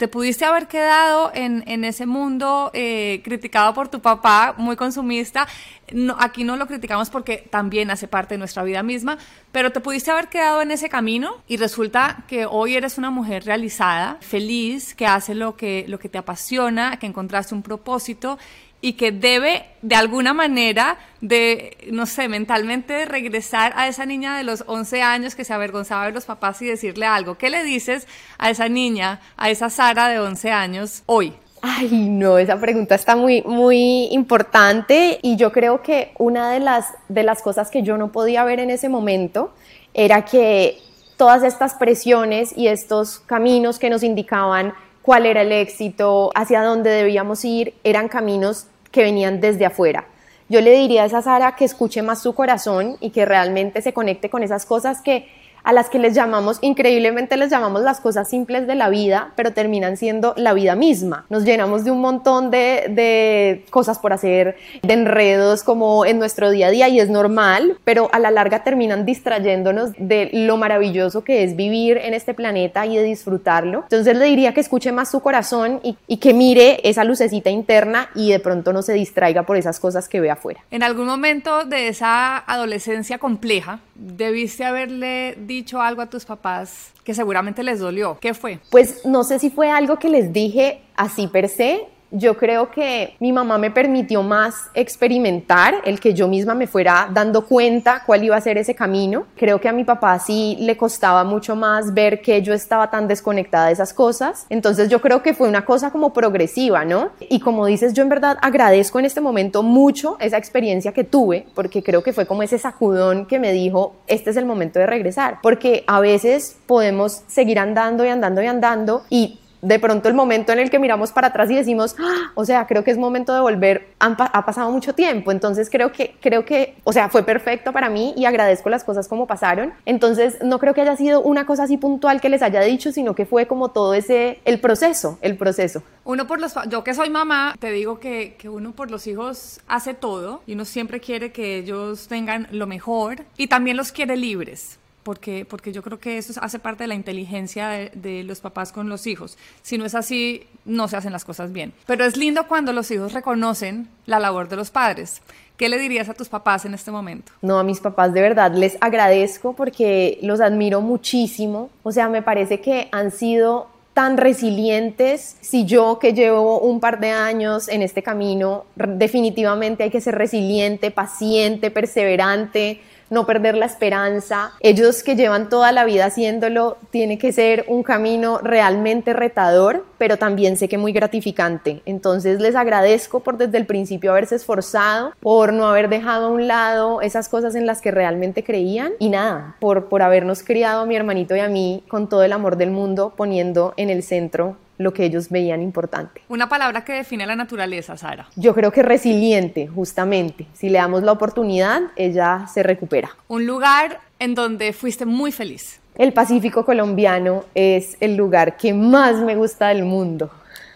Te 0.02 0.08
pudiste 0.08 0.46
haber 0.46 0.68
quedado 0.68 1.30
en, 1.36 1.64
en 1.68 1.84
ese 1.86 2.08
mundo 2.08 2.72
eh, 2.74 3.22
criticado 3.24 3.76
por 3.76 3.88
tu 3.88 4.02
papá, 4.02 4.56
muy 4.58 4.76
consumista. 4.76 5.48
No, 5.94 6.16
aquí 6.20 6.44
no 6.44 6.56
lo 6.56 6.66
criticamos 6.66 7.12
porque 7.12 7.48
también 7.52 7.92
hace 7.92 8.08
parte 8.08 8.34
de 8.34 8.40
nuestra 8.40 8.64
vida 8.64 8.82
misma, 8.82 9.20
pero 9.52 9.72
te 9.72 9.80
pudiste 9.80 10.10
haber 10.10 10.28
quedado 10.28 10.64
en 10.64 10.72
ese 10.72 10.90
camino 10.90 11.44
y 11.48 11.58
resulta 11.58 12.24
que 12.28 12.48
hoy 12.48 12.78
eres 12.78 12.98
una 12.98 13.12
mujer 13.12 13.46
realizada, 13.46 14.18
feliz, 14.22 14.96
que 14.96 15.06
hace 15.06 15.36
lo 15.36 15.56
que, 15.56 15.86
lo 15.88 16.00
que 16.00 16.10
te 16.10 16.18
apasiona, 16.18 16.98
que 16.98 17.06
encontraste 17.06 17.54
un 17.54 17.62
propósito 17.62 18.40
y 18.82 18.94
que 18.94 19.12
debe 19.12 19.65
de 19.82 19.96
alguna 19.96 20.34
manera 20.34 20.98
de, 21.22 21.78
no 21.91 22.08
sé, 22.08 22.28
mentalmente 22.28 23.06
regresar 23.06 23.74
a 23.76 23.88
esa 23.88 24.06
niña 24.06 24.36
de 24.36 24.44
los 24.44 24.63
11 24.67 25.02
años 25.04 25.36
que 25.36 25.46
se 25.46 25.54
avergonzaba 25.54 26.08
de 26.08 26.12
los 26.12 26.26
papás 26.26 26.62
y 26.62 26.65
decirle 26.65 27.06
algo. 27.06 27.38
¿Qué 27.38 27.50
le 27.50 27.63
dices 27.63 28.08
a 28.39 28.50
esa 28.50 28.67
niña, 28.67 29.22
a 29.38 29.50
esa 29.50 29.70
Sara 29.70 30.10
de 30.10 30.20
11 30.20 30.52
años 30.52 31.04
hoy? 31.06 31.34
Ay, 31.62 31.89
no, 32.10 32.39
esa 32.39 32.60
pregunta 32.60 32.96
está 32.96 33.15
muy, 33.15 33.44
muy 33.44 34.06
importante 34.12 35.20
y 35.22 35.36
yo 35.36 35.52
creo 35.52 35.84
que 35.84 36.12
una 36.17 36.52
de 36.52 36.60
las, 36.60 36.88
de 37.08 37.22
las 37.22 37.44
cosas 37.44 37.70
que 37.70 37.84
yo 37.84 38.00
no 38.00 38.12
podía 38.12 38.44
ver 38.44 38.60
en 38.60 38.72
ese 38.72 38.89
momento 38.89 39.54
era 39.94 40.26
que 40.26 40.80
todas 41.17 41.44
estas 41.44 41.76
presiones 41.76 42.58
y 42.58 42.67
estos 42.67 43.20
caminos 43.20 43.78
que 43.78 43.91
nos 43.91 44.02
indicaban 44.02 44.74
cuál 45.02 45.26
era 45.26 45.42
el 45.42 45.52
éxito, 45.52 46.32
hacia 46.36 46.64
dónde 46.64 46.90
debíamos 46.90 47.44
ir, 47.46 47.74
eran 47.84 48.08
caminos 48.08 48.68
que 48.92 49.04
venían 49.04 49.42
desde 49.42 49.66
afuera. 49.66 50.06
Yo 50.50 50.60
le 50.60 50.72
diría 50.72 51.04
a 51.04 51.06
esa 51.06 51.22
Sara 51.22 51.56
que 51.56 51.64
escuche 51.64 52.02
más 52.02 52.22
su 52.22 52.36
corazón 52.36 52.98
y 53.00 53.12
que 53.12 53.26
realmente 53.26 53.82
se 53.82 53.94
conecte 53.94 54.30
con 54.30 54.44
esas 54.44 54.66
cosas 54.66 55.02
que 55.02 55.28
a 55.63 55.74
las 55.74 55.89
que 55.89 56.00
les 56.00 56.13
llamamos, 56.13 56.58
increíblemente 56.62 57.38
les 57.38 57.50
llamamos 57.50 57.82
las 57.82 58.00
cosas 58.00 58.30
simples 58.30 58.67
de 58.67 58.76
la 58.76 58.89
vida, 58.89 59.32
pero 59.36 59.54
terminan 59.54 59.97
siendo 59.97 60.34
la 60.38 60.54
vida 60.54 60.76
misma. 60.76 61.26
Nos 61.30 61.43
llenamos 61.43 61.84
de 61.84 61.91
un 61.91 62.02
montón 62.02 62.52
de, 62.52 62.86
de, 62.89 63.65
cosas 63.69 64.00
por 64.00 64.13
hacer, 64.13 64.58
de 64.82 64.93
enredos 64.93 65.63
como 65.63 66.06
en 66.06 66.19
nuestro 66.19 66.50
día 66.50 66.67
a 66.67 66.71
día 66.71 66.89
y 66.89 67.00
es 67.00 67.10
normal, 67.10 67.78
pero 67.84 68.10
a 68.12 68.19
la 68.19 68.32
larga 68.32 68.63
terminan 68.63 69.06
distrayéndonos 69.06 69.91
de 69.97 70.30
lo 70.34 70.58
maravilloso 70.58 71.24
que 71.24 71.43
es 71.43 71.56
vivir 71.56 71.97
en 71.97 72.13
este 72.13 72.34
planeta 72.34 72.86
y 72.86 72.95
de 72.95 73.04
disfrutarlo. 73.04 73.82
Entonces 73.84 74.17
le 74.17 74.26
diría 74.26 74.54
que 74.54 74.62
escuche 74.62 74.91
más 74.91 75.12
su 75.12 75.21
corazón 75.21 75.80
y, 75.84 75.97
y 76.08 76.17
que 76.17 76.34
mire 76.34 76.80
esa 76.88 77.04
lucecita 77.04 77.50
interna 77.50 78.10
y 78.15 78.32
de 78.32 78.39
pronto 78.39 78.74
no 78.74 78.82
se 78.82 78.93
distraiga 78.93 79.43
por 79.43 79.58
esas 79.58 79.80
cosas 79.80 80.08
que 80.08 80.19
ve 80.19 80.32
afuera. 80.32 80.62
En 80.71 80.84
algún 80.84 81.06
momento 81.06 81.65
de 81.65 81.88
esa 81.88 82.38
adolescencia 82.38 83.17
compleja, 83.17 83.80
debiste 84.02 84.66
haberle 84.66 85.38
dicho 85.46 85.80
algo 85.80 86.02
a 86.02 86.08
tus 86.08 86.26
papás 86.26 86.92
que 87.04 87.14
seguramente 87.14 87.64
les 87.64 87.80
dolió. 87.80 88.18
¿Qué 88.20 88.34
fue? 88.34 88.60
Pues 88.70 89.06
no 89.06 89.24
sé 89.24 89.40
si 89.40 89.50
fue 89.50 89.70
algo 89.70 90.00
que 90.00 90.10
les 90.10 90.34
dije 90.34 90.82
así 90.96 91.28
per 91.28 91.50
se, 91.50 91.86
yo 92.12 92.38
creo 92.38 92.69
que 92.69 93.15
mi 93.19 93.32
mamá 93.32 93.58
me 93.58 93.71
permitió 93.71 94.21
más 94.21 94.69
experimentar, 94.74 95.76
el 95.86 96.00
que 96.00 96.13
yo 96.13 96.28
misma 96.28 96.54
me 96.54 96.67
fuera 96.67 97.10
dando 97.12 97.45
cuenta 97.45 98.04
cuál 98.06 98.24
iba 98.24 98.36
a 98.36 98.41
ser 98.41 98.58
ese 98.58 98.76
camino. 98.76 99.26
Creo 99.36 99.60
que 99.60 99.69
a 99.69 99.74
mi 99.74 99.84
papá 99.84 100.19
sí 100.19 100.58
le 100.60 100.78
costaba 100.78 101.24
mucho 101.24 101.56
más 101.56 101.93
ver 101.93 102.21
que 102.21 102.41
yo 102.41 102.54
estaba 102.54 102.89
tan 102.89 103.08
desconectada 103.08 103.67
de 103.67 103.74
esas 103.74 103.93
cosas. 103.93 104.45
Entonces 104.50 104.89
yo 104.89 105.02
creo 105.02 105.24
que 105.24 105.34
fue 105.34 105.47
una 105.47 105.65
cosa 105.65 105.91
como 105.91 106.13
progresiva, 106.13 106.86
¿no? 106.86 107.12
Y 107.19 107.39
como 107.39 107.65
dices, 107.65 107.93
yo 107.93 108.04
en 108.04 108.10
verdad 108.10 108.38
agradezco 108.41 109.00
en 109.00 109.06
este 109.06 109.21
momento 109.21 109.63
mucho 109.63 110.17
esa 110.19 110.38
experiencia 110.38 110.91
que 110.91 111.04
tuve, 111.04 111.47
porque 111.56 111.82
creo 111.82 112.04
que 112.04 112.13
fue 112.13 112.26
como 112.26 112.43
ese 112.43 112.60
sacudón 112.60 113.26
que 113.26 113.39
me 113.39 113.54
dijo, 113.54 113.95
este 114.08 114.32
es 114.32 114.38
el 114.38 114.45
momento 114.45 114.80
de 114.80 114.86
regresar, 114.86 115.39
porque 115.41 115.84
a 115.88 116.00
veces 116.00 116.58
podemos 116.65 117.24
seguir 117.28 117.60
andando 117.60 118.06
y 118.06 118.10
andando 118.10 118.41
y 118.41 118.47
andando 118.47 119.04
y 119.10 119.39
de 119.62 119.80
pronto 119.80 120.10
el 120.10 120.15
momento 120.15 120.52
en 120.52 120.60
el 120.60 120.69
que 120.69 120.80
miramos 120.80 121.12
para 121.12 121.28
atrás 121.28 121.50
y 121.52 121.56
decimos, 121.56 121.95
¡Ah! 122.00 122.32
o 122.36 122.45
sea, 122.45 122.67
creo 122.67 122.84
que 122.84 122.91
es 122.91 122.97
momento 122.97 123.34
de 123.34 123.41
volver, 123.41 123.89
ha 124.00 124.45
pasado 124.45 124.71
mucho 124.71 124.93
tiempo, 124.93 125.32
entonces 125.32 125.69
creo 125.69 125.91
que, 125.91 126.15
creo 126.19 126.45
que, 126.45 126.76
o 126.84 126.93
sea, 126.93 127.10
fue 127.10 127.24
perfecto 127.24 127.71
para 127.71 127.89
mí 127.89 128.13
y 128.17 128.26
agradezco 128.26 128.69
las 128.69 128.84
cosas 128.84 129.08
como 129.08 129.28
pasaron, 129.28 129.74
entonces 129.86 130.38
no 130.43 130.60
creo 130.60 130.74
que 130.74 130.82
haya 130.82 130.95
sido 130.95 131.21
una 131.21 131.45
cosa 131.45 131.63
así 131.63 131.78
puntual 131.78 132.21
que 132.21 132.30
les 132.30 132.41
haya 132.41 132.62
dicho, 132.62 132.91
sino 132.91 133.15
que 133.15 133.26
fue 133.26 133.47
como 133.47 133.69
todo 133.69 133.93
ese, 133.93 134.39
el 134.45 134.60
proceso, 134.60 135.17
el 135.21 135.38
proceso. 135.38 135.84
Uno 136.04 136.26
por 136.26 136.39
los, 136.39 136.56
yo 136.67 136.84
que 136.84 136.93
soy 136.93 137.10
mamá, 137.10 137.56
te 137.60 137.71
digo 137.71 138.00
que, 138.00 138.36
que 138.38 138.50
uno 138.50 138.71
por 138.71 138.89
los 138.89 139.06
hijos 139.08 139.62
hace 139.67 139.93
todo 139.93 140.41
y 140.47 140.54
uno 140.54 140.65
siempre 140.65 141.00
quiere 141.00 141.32
que 141.32 141.58
ellos 141.58 142.08
tengan 142.08 142.47
lo 142.52 142.65
mejor 142.65 143.24
y 143.38 143.47
también 143.47 143.78
los 143.78 143.91
quiere 143.91 144.17
libres 144.17 144.80
porque, 145.04 145.46
porque 145.50 145.72
yo 145.72 145.82
creo 145.82 146.00
que 146.00 146.18
eso 146.18 146.40
hace 146.42 146.60
parte 146.60 146.84
de 146.84 146.88
la 146.88 146.96
inteligencia 146.96 147.70
de, 147.70 147.92
de, 147.96 148.24
los 148.24 148.40
papás 148.40 148.72
con 148.72 148.90
los 148.90 149.08
hijos. 149.08 149.38
Si 149.62 149.78
no 149.78 149.86
es 149.86 149.96
así, 149.96 150.48
no 150.66 150.88
se 150.88 150.98
hacen 150.98 151.12
las 151.12 151.26
cosas 151.26 151.52
bien. 151.52 151.74
Pero 151.86 152.06
es 152.06 152.18
lindo 152.18 152.48
cuando 152.48 152.74
los 152.74 152.90
hijos 152.92 153.14
reconocen 153.14 153.88
la 154.06 154.20
labor 154.20 154.50
de 154.50 154.56
los 154.56 154.72
padres. 154.72 155.22
¿Qué 155.58 155.70
le 155.70 155.78
dirías 155.78 156.10
a 156.10 156.16
tus 156.16 156.28
papás 156.28 156.66
en 156.66 156.74
este 156.74 156.90
momento? 156.90 157.32
No, 157.42 157.60
a 157.60 157.64
mis 157.64 157.80
papás 157.80 158.14
de 158.14 158.22
verdad 158.22 158.52
les 158.54 158.78
agradezco 158.82 159.54
porque 159.54 160.18
los 160.24 160.42
admiro 160.42 160.82
muchísimo. 160.82 161.70
O 161.84 161.92
sea, 161.92 162.10
me 162.10 162.24
parece 162.24 162.62
que 162.62 162.90
han 162.92 163.12
sido 163.12 163.68
tan 163.94 164.18
resilientes. 164.18 165.38
Si 165.42 165.66
yo 165.66 166.00
que 166.00 166.14
llevo 166.14 166.60
un 166.62 166.80
par 166.80 167.00
de 167.00 167.12
años 167.12 167.68
en 167.68 167.84
este 167.84 168.02
camino, 168.02 168.66
definitivamente 168.76 169.84
hay 169.84 169.92
que 169.92 170.02
ser 170.02 170.16
resiliente, 170.16 170.90
paciente, 170.90 171.70
perseverante 171.70 172.82
no 173.12 173.28
perder 173.28 173.56
la 173.56 173.67
esperanza. 173.67 174.54
Ellos 174.62 175.04
que 175.04 175.15
llevan 175.15 175.50
toda 175.50 175.71
la 175.71 175.86
vida 175.86 176.06
haciéndolo, 176.06 176.78
tiene 176.89 177.19
que 177.19 177.32
ser 177.32 177.65
un 177.67 177.84
camino 177.84 178.39
realmente 178.39 179.13
retador, 179.13 179.86
pero 180.00 180.17
también 180.17 180.58
sé 180.58 180.67
que 180.67 180.80
muy 180.80 180.93
gratificante. 180.93 181.84
Entonces 181.86 182.41
les 182.41 182.56
agradezco 182.56 183.19
por 183.19 183.38
desde 183.38 183.60
el 183.60 183.67
principio 183.67 184.12
haberse 184.12 184.36
esforzado, 184.36 185.12
por 185.19 185.54
no 185.54 185.67
haber 185.67 185.89
dejado 185.89 186.28
a 186.28 186.30
un 186.30 186.47
lado 186.47 187.02
esas 187.02 187.30
cosas 187.30 187.54
en 187.54 187.67
las 187.67 187.82
que 187.82 187.91
realmente 187.91 188.43
creían 188.43 188.93
y 188.97 189.10
nada, 189.10 189.58
por, 189.60 189.89
por 189.89 190.02
habernos 190.02 190.41
criado 190.41 190.82
a 190.82 190.86
mi 190.86 190.95
hermanito 190.95 191.36
y 191.36 191.39
a 191.39 191.50
mí 191.50 191.84
con 191.89 192.08
todo 192.08 192.24
el 192.24 192.32
amor 192.32 192.56
del 192.56 192.71
mundo, 192.71 193.13
poniendo 193.15 193.74
en 193.76 193.89
el 193.89 194.04
centro 194.04 194.56
lo 194.82 194.94
que 194.94 195.06
ellos 195.06 195.30
veían 195.30 195.62
importante. 195.62 196.22
Una 196.30 196.50
palabra 196.50 196.84
que 196.84 196.94
define 196.94 197.26
la 197.26 197.36
naturaleza, 197.36 197.98
Sara. 197.98 198.28
Yo 198.36 198.54
creo 198.54 198.72
que 198.72 198.84
resiliente, 198.84 199.67
justamente. 199.67 200.48
Si 200.54 200.70
le 200.70 200.80
damos 200.80 201.04
la 201.04 201.12
oportunidad, 201.12 201.82
ella 201.96 202.48
se 202.54 202.63
recupera. 202.63 203.10
Un 203.28 203.46
lugar 203.46 204.00
en 204.20 204.36
donde 204.36 204.74
fuiste 204.74 205.06
muy 205.06 205.32
feliz. 205.32 205.80
El 205.96 206.13
Pacífico 206.13 206.65
colombiano 206.65 207.46
es 207.54 207.98
el 208.00 208.15
lugar 208.15 208.58
que 208.58 208.74
más 208.74 209.17
me 209.17 209.36
gusta 209.36 209.67
del 209.67 209.84
mundo. 209.84 210.32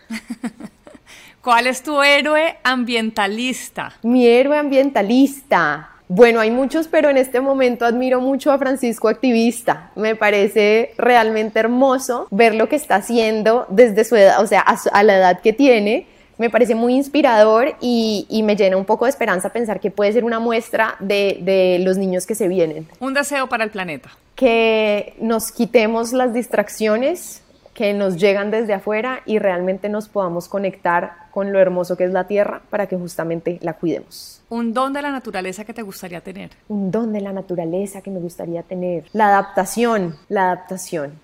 ¿Cuál 1.41 1.67
es 1.67 1.83
tu 1.83 2.01
héroe 2.01 2.57
ambientalista? 2.63 3.93
Mi 4.01 4.25
héroe 4.25 4.57
ambientalista. 4.57 5.91
Bueno, 6.07 6.39
hay 6.39 6.51
muchos, 6.51 6.87
pero 6.87 7.09
en 7.09 7.17
este 7.17 7.41
momento 7.41 7.85
admiro 7.85 8.21
mucho 8.21 8.51
a 8.51 8.59
Francisco 8.59 9.07
Activista. 9.07 9.91
Me 9.95 10.15
parece 10.15 10.93
realmente 10.97 11.59
hermoso 11.59 12.27
ver 12.29 12.53
lo 12.53 12.69
que 12.69 12.75
está 12.75 12.95
haciendo 12.95 13.65
desde 13.69 14.03
su 14.03 14.15
edad, 14.15 14.41
o 14.41 14.45
sea, 14.45 14.61
a, 14.61 14.77
a 14.91 15.03
la 15.03 15.17
edad 15.17 15.41
que 15.41 15.51
tiene. 15.51 16.07
Me 16.37 16.49
parece 16.49 16.75
muy 16.75 16.93
inspirador 16.93 17.75
y, 17.79 18.27
y, 18.29 18.43
me 18.43 18.57
llena 18.57 18.75
un 18.75 18.83
poco 18.83 19.05
de 19.05 19.09
esperanza 19.09 19.49
pensar 19.49 19.79
que 19.79 19.89
puede 19.89 20.11
ser 20.11 20.25
una 20.25 20.37
muestra 20.37 20.95
de, 20.99 21.39
de 21.41 21.79
los 21.79 21.97
niños 21.97 22.27
que 22.27 22.35
se 22.35 22.49
vienen. 22.49 22.87
Un 22.99 23.13
deseo 23.13 23.47
para 23.47 23.63
el 23.63 23.71
planeta. 23.71 24.09
Que 24.35 25.13
nos 25.21 25.53
quitemos 25.53 26.11
las 26.11 26.33
distracciones 26.33 27.41
que 27.75 27.93
nos 27.93 28.15
llegan 28.15 28.49
desde 28.49 28.73
afuera 28.73 29.21
y 29.25 29.37
realmente 29.37 29.89
nos 29.89 30.07
podamos 30.07 30.47
conectar 30.47 31.27
con 31.29 31.51
lo 31.51 31.59
hermoso 31.59 31.97
que 31.97 32.05
es 32.05 32.11
la 32.11 32.25
tierra 32.25 32.61
para 32.69 32.87
que 32.87 32.95
justamente 32.95 33.59
la 33.61 33.73
cuidemos. 33.73 34.41
Un 34.49 34.73
don 34.73 34.93
de 34.93 35.01
la 35.01 35.11
naturaleza 35.11 35.65
que 35.65 35.73
te 35.73 35.81
gustaría 35.81 36.21
tener. 36.21 36.51
Un 36.69 36.89
don 36.89 37.11
de 37.11 37.19
la 37.19 37.33
naturaleza 37.33 38.01
que 38.01 38.09
me 38.09 38.19
gustaría 38.19 38.63
tener. 38.63 39.03
La 39.11 39.27
adaptación, 39.27 40.15
la 40.29 40.45
adaptación. 40.45 41.19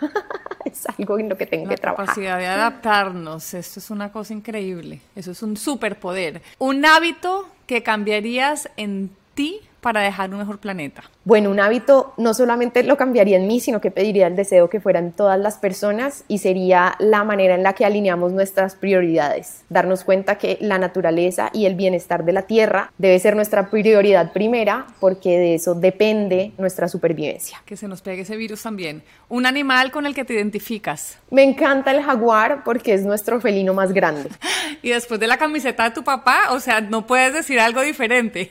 es 0.66 0.86
algo 0.98 1.18
en 1.18 1.30
lo 1.30 1.38
que 1.38 1.46
tengo 1.46 1.64
la 1.64 1.70
que 1.70 1.80
trabajar. 1.80 2.06
La 2.06 2.12
capacidad 2.12 2.38
de 2.38 2.46
adaptarnos, 2.48 3.54
esto 3.54 3.80
es 3.80 3.90
una 3.90 4.12
cosa 4.12 4.34
increíble. 4.34 5.00
Eso 5.16 5.30
es 5.30 5.42
un 5.42 5.56
superpoder. 5.56 6.42
Un 6.58 6.84
hábito 6.84 7.48
que 7.66 7.82
cambiarías 7.82 8.68
en 8.76 9.10
ti 9.34 9.62
para 9.84 10.00
dejar 10.00 10.30
un 10.30 10.38
mejor 10.38 10.58
planeta? 10.58 11.04
Bueno, 11.26 11.50
un 11.50 11.60
hábito 11.60 12.14
no 12.16 12.32
solamente 12.32 12.82
lo 12.84 12.96
cambiaría 12.96 13.36
en 13.36 13.46
mí, 13.46 13.60
sino 13.60 13.82
que 13.82 13.90
pediría 13.90 14.26
el 14.26 14.34
deseo 14.34 14.70
que 14.70 14.80
fueran 14.80 15.12
todas 15.12 15.38
las 15.38 15.58
personas 15.58 16.24
y 16.26 16.38
sería 16.38 16.94
la 16.98 17.22
manera 17.22 17.54
en 17.54 17.62
la 17.62 17.74
que 17.74 17.84
alineamos 17.84 18.32
nuestras 18.32 18.76
prioridades. 18.76 19.62
Darnos 19.68 20.02
cuenta 20.02 20.38
que 20.38 20.56
la 20.62 20.78
naturaleza 20.78 21.50
y 21.52 21.66
el 21.66 21.74
bienestar 21.74 22.24
de 22.24 22.32
la 22.32 22.42
tierra 22.42 22.92
debe 22.96 23.18
ser 23.18 23.36
nuestra 23.36 23.68
prioridad 23.68 24.32
primera 24.32 24.86
porque 25.00 25.38
de 25.38 25.54
eso 25.56 25.74
depende 25.74 26.52
nuestra 26.56 26.88
supervivencia. 26.88 27.62
Que 27.66 27.76
se 27.76 27.86
nos 27.86 28.00
pegue 28.00 28.22
ese 28.22 28.38
virus 28.38 28.62
también. 28.62 29.02
Un 29.28 29.44
animal 29.44 29.90
con 29.90 30.06
el 30.06 30.14
que 30.14 30.24
te 30.24 30.32
identificas. 30.32 31.18
Me 31.30 31.42
encanta 31.42 31.90
el 31.90 32.02
jaguar 32.02 32.64
porque 32.64 32.94
es 32.94 33.04
nuestro 33.04 33.38
felino 33.38 33.74
más 33.74 33.92
grande. 33.92 34.30
y 34.82 34.90
después 34.90 35.20
de 35.20 35.26
la 35.26 35.36
camiseta 35.36 35.84
de 35.84 35.90
tu 35.90 36.02
papá, 36.02 36.52
o 36.52 36.60
sea, 36.60 36.80
no 36.80 37.06
puedes 37.06 37.34
decir 37.34 37.60
algo 37.60 37.82
diferente. 37.82 38.50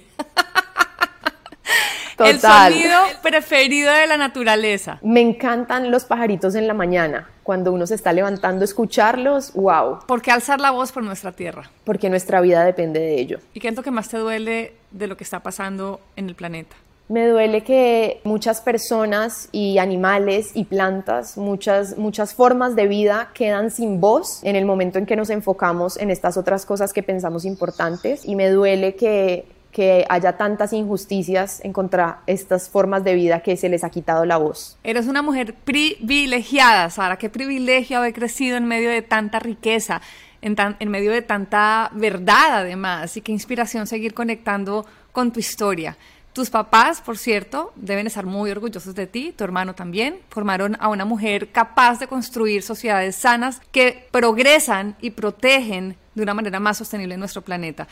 El 2.20 2.40
sonido 2.40 3.00
preferido 3.22 3.92
de 3.92 4.08
la 4.08 4.18
naturaleza. 4.18 5.00
Me 5.02 5.22
encantan 5.22 5.92
los 5.92 6.06
pajaritos 6.06 6.56
en 6.56 6.68
la 6.68 6.74
mañana. 6.74 7.30
Cuando 7.44 7.72
uno 7.72 7.86
se 7.88 7.96
está 7.96 8.14
levantando, 8.14 8.64
escucharlos, 8.64 9.54
wow. 9.54 10.00
¿Por 10.08 10.22
qué 10.22 10.32
alzar 10.32 10.62
la 10.62 10.72
voz 10.72 10.92
por 10.92 11.04
nuestra 11.04 11.32
tierra? 11.32 11.70
Porque 11.84 12.10
nuestra 12.10 12.40
vida 12.42 12.64
depende 12.64 13.00
de 13.00 13.20
ello. 13.20 13.40
¿Y 13.54 13.60
qué 13.60 13.68
es 13.68 13.76
lo 13.76 13.84
que 13.84 13.92
más 13.92 14.10
te 14.10 14.18
duele 14.18 14.74
de 14.92 15.08
lo 15.08 15.18
que 15.18 15.24
está 15.24 15.42
pasando 15.42 16.00
en 16.16 16.30
el 16.30 16.36
planeta? 16.36 16.76
Me 17.10 17.28
duele 17.28 17.64
que 17.64 18.22
muchas 18.24 18.62
personas 18.62 19.50
y 19.52 19.78
animales 19.78 20.52
y 20.54 20.64
plantas, 20.64 21.38
muchas, 21.38 21.98
muchas 21.98 22.34
formas 22.34 22.78
de 22.78 22.88
vida 22.88 23.30
quedan 23.34 23.72
sin 23.72 24.00
voz 24.00 24.42
en 24.44 24.56
el 24.56 24.66
momento 24.66 25.00
en 25.00 25.06
que 25.06 25.18
nos 25.18 25.30
enfocamos 25.30 25.98
en 25.98 26.10
estas 26.12 26.38
otras 26.38 26.66
cosas 26.66 26.94
que 26.94 27.04
pensamos 27.04 27.44
importantes. 27.44 28.24
Y 28.24 28.36
me 28.36 28.50
duele 28.50 28.96
que 28.96 29.46
que 29.74 30.06
haya 30.08 30.38
tantas 30.38 30.72
injusticias 30.72 31.60
en 31.66 31.74
contra 31.74 32.22
estas 32.28 32.70
formas 32.70 33.04
de 33.04 33.16
vida 33.16 33.42
que 33.42 33.58
se 33.58 33.68
les 33.68 33.84
ha 33.84 33.90
quitado 33.90 34.24
la 34.24 34.38
voz. 34.38 34.78
Eres 34.84 35.08
una 35.08 35.22
mujer 35.22 35.56
privilegiada, 35.56 36.90
Sara, 36.90 37.18
qué 37.18 37.30
privilegio 37.30 37.98
haber 37.98 38.14
crecido 38.14 38.56
en 38.56 38.66
medio 38.66 38.90
de 38.90 39.02
tanta 39.02 39.40
riqueza, 39.40 40.02
en, 40.42 40.56
en 40.80 40.90
medio 40.90 41.12
de 41.12 41.24
tanta 41.24 41.90
verdad 41.94 42.60
además, 42.60 43.18
y 43.18 43.22
qué 43.22 43.32
inspiración 43.32 43.88
seguir 43.88 44.14
conectando 44.14 44.86
con 45.12 45.34
tu 45.34 45.40
historia. 45.40 45.98
Tus 46.34 46.50
papás, 46.50 47.02
por 47.02 47.18
cierto, 47.18 47.74
deben 47.76 48.08
estar 48.08 48.26
muy 48.26 48.50
orgullosos 48.50 48.96
de 48.96 49.06
ti, 49.06 49.34
tu 49.36 49.44
hermano 49.44 49.76
también. 49.76 50.18
Formaron 50.30 50.78
a 50.80 50.90
una 50.90 51.06
mujer 51.06 51.52
capaz 51.52 52.00
de 52.00 52.08
construir 52.08 52.64
sociedades 52.64 53.16
sanas 53.16 53.62
que 53.72 54.08
progresan 54.10 54.96
y 55.00 55.12
protegen 55.12 55.96
de 56.16 56.24
una 56.24 56.34
manera 56.34 56.60
más 56.60 56.78
sostenible 56.78 57.18
nuestro 57.18 57.44
planeta. 57.44 57.88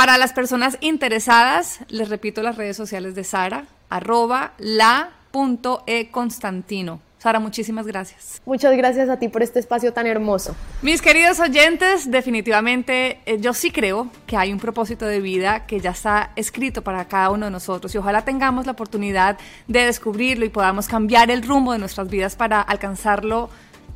Para 0.00 0.16
las 0.16 0.32
personas 0.32 0.78
interesadas, 0.80 1.80
les 1.90 2.08
repito 2.08 2.40
las 2.40 2.56
redes 2.56 2.74
sociales 2.74 3.14
de 3.14 3.22
Sara, 3.22 3.66
arroba 3.90 4.54
la.econstantino. 4.56 7.02
Sara, 7.18 7.38
muchísimas 7.38 7.86
gracias. 7.86 8.40
Muchas 8.46 8.74
gracias 8.78 9.10
a 9.10 9.18
ti 9.18 9.28
por 9.28 9.42
este 9.42 9.58
espacio 9.58 9.92
tan 9.92 10.06
hermoso. 10.06 10.56
Mis 10.80 11.02
queridos 11.02 11.38
oyentes, 11.38 12.10
definitivamente 12.10 13.20
eh, 13.26 13.36
yo 13.40 13.52
sí 13.52 13.70
creo 13.70 14.08
que 14.26 14.38
hay 14.38 14.54
un 14.54 14.58
propósito 14.58 15.04
de 15.04 15.20
vida 15.20 15.66
que 15.66 15.80
ya 15.80 15.90
está 15.90 16.30
escrito 16.34 16.80
para 16.80 17.04
cada 17.04 17.28
uno 17.28 17.44
de 17.44 17.52
nosotros 17.52 17.94
y 17.94 17.98
ojalá 17.98 18.24
tengamos 18.24 18.64
la 18.64 18.72
oportunidad 18.72 19.36
de 19.68 19.84
descubrirlo 19.84 20.46
y 20.46 20.48
podamos 20.48 20.88
cambiar 20.88 21.30
el 21.30 21.42
rumbo 21.42 21.74
de 21.74 21.78
nuestras 21.78 22.08
vidas 22.08 22.36
para 22.36 22.62
alcanzarlo 22.62 23.50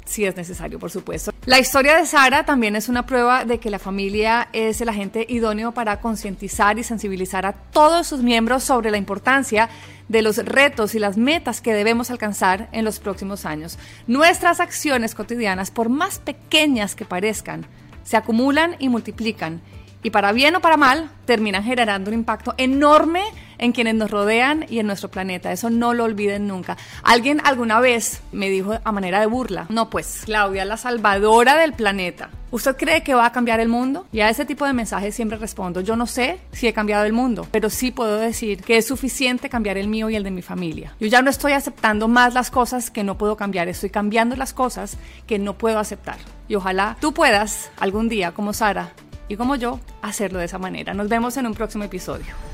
si 0.05 0.25
es 0.25 0.37
necesario, 0.37 0.79
por 0.79 0.91
supuesto. 0.91 1.33
La 1.47 1.59
historia 1.59 1.97
de 1.97 2.07
Sara 2.07 2.45
también 2.45 2.77
es 2.77 2.89
una 2.89 3.07
prueba 3.07 3.45
de 3.45 3.59
que 3.59 3.71
la 3.71 3.79
familia 3.79 4.49
es 4.53 4.81
el 4.81 4.89
agente 4.89 5.27
idóneo 5.29 5.73
para 5.73 6.01
concientizar 6.01 6.79
y 6.79 6.85
sensibilizar 6.85 7.47
a 7.47 7.53
todos 7.53 8.07
sus 8.07 8.23
miembros 8.23 8.65
sobre 8.65 8.91
la 8.91 8.97
importancia 8.97 9.69
de 10.09 10.23
los 10.23 10.37
retos 10.39 10.95
y 10.95 10.99
las 10.99 11.17
metas 11.17 11.61
que 11.61 11.73
debemos 11.73 12.11
alcanzar 12.11 12.69
en 12.73 12.85
los 12.85 12.99
próximos 12.99 13.47
años. 13.47 13.79
Nuestras 14.07 14.61
acciones 14.61 15.15
cotidianas, 15.15 15.71
por 15.71 15.89
más 15.89 16.19
pequeñas 16.19 16.95
que 16.95 17.05
parezcan, 17.05 17.67
se 18.05 18.17
acumulan 18.17 18.77
y 18.79 18.89
multiplican 18.89 19.63
y 20.03 20.11
para 20.11 20.33
bien 20.33 20.55
o 20.57 20.61
para 20.61 20.77
mal 20.77 21.11
terminan 21.25 21.65
generando 21.65 22.11
un 22.11 22.15
impacto 22.15 22.55
enorme 22.59 23.23
en 23.59 23.73
quienes 23.73 23.95
nos 23.95 24.11
rodean 24.11 24.67
y 24.69 24.79
en 24.79 24.87
nuestro 24.87 25.11
planeta. 25.11 25.53
Eso 25.53 25.71
no 25.71 25.95
lo 25.95 26.05
olviden 26.05 26.47
nunca. 26.47 26.77
Alguien 27.03 27.41
alguna 27.45 27.81
vez 27.81 28.21
me 28.33 28.49
dijo 28.49 28.79
a 28.83 28.93
manera 28.93 29.21
de 29.21 29.27
burla, 29.27 29.67
no 29.69 29.91
pues, 29.91 30.23
Claudia, 30.25 30.65
la 30.65 30.77
salvadora 30.77 31.57
del 31.57 31.73
planeta. 31.73 32.31
¿Usted 32.51 32.77
cree 32.77 33.03
que 33.03 33.15
va 33.15 33.27
a 33.27 33.33
cambiar 33.33 33.59
el 33.59 33.69
mundo? 33.69 34.07
Y 34.13 34.21
a 34.21 34.29
ese 34.29 34.45
tipo 34.45 34.65
de 34.65 34.73
mensajes 34.73 35.13
siempre 35.13 35.39
respondo, 35.39 35.81
yo 35.81 35.97
no 35.97 36.07
sé 36.07 36.39
si 36.53 36.69
he 36.69 36.73
cambiado 36.73 37.05
el 37.05 37.13
mundo, 37.13 37.49
pero 37.51 37.69
sí 37.69 37.91
puedo 37.91 38.17
decir 38.17 38.63
que 38.63 38.77
es 38.77 38.87
suficiente 38.87 39.49
cambiar 39.49 39.77
el 39.77 39.89
mío 39.89 40.09
y 40.09 40.15
el 40.15 40.23
de 40.23 40.31
mi 40.31 40.41
familia. 40.41 40.95
Yo 41.01 41.09
ya 41.09 41.21
no 41.21 41.31
estoy 41.31 41.51
aceptando 41.51 42.07
más 42.07 42.33
las 42.33 42.53
cosas 42.53 42.93
que 42.93 43.03
no 43.03 43.19
puedo 43.19 43.37
cambiar, 43.37 43.67
estoy 43.67 43.91
cambiando 43.91 44.37
las 44.37 44.53
cosas 44.53 44.99
que 45.27 45.41
no 45.41 45.59
puedo 45.59 45.81
aceptar. 45.81 46.19
Y 46.47 46.55
ojalá 46.55 46.97
tú 47.01 47.13
puedas 47.13 47.73
algún 47.77 48.09
día, 48.09 48.31
como 48.31 48.53
Sara, 48.53 48.93
y 49.29 49.35
como 49.35 49.57
yo, 49.57 49.81
hacerlo 50.03 50.39
de 50.39 50.45
esa 50.45 50.59
manera. 50.59 50.95
Nos 50.95 51.09
vemos 51.09 51.37
en 51.37 51.47
un 51.47 51.55
próximo 51.55 51.83
episodio. 51.83 52.54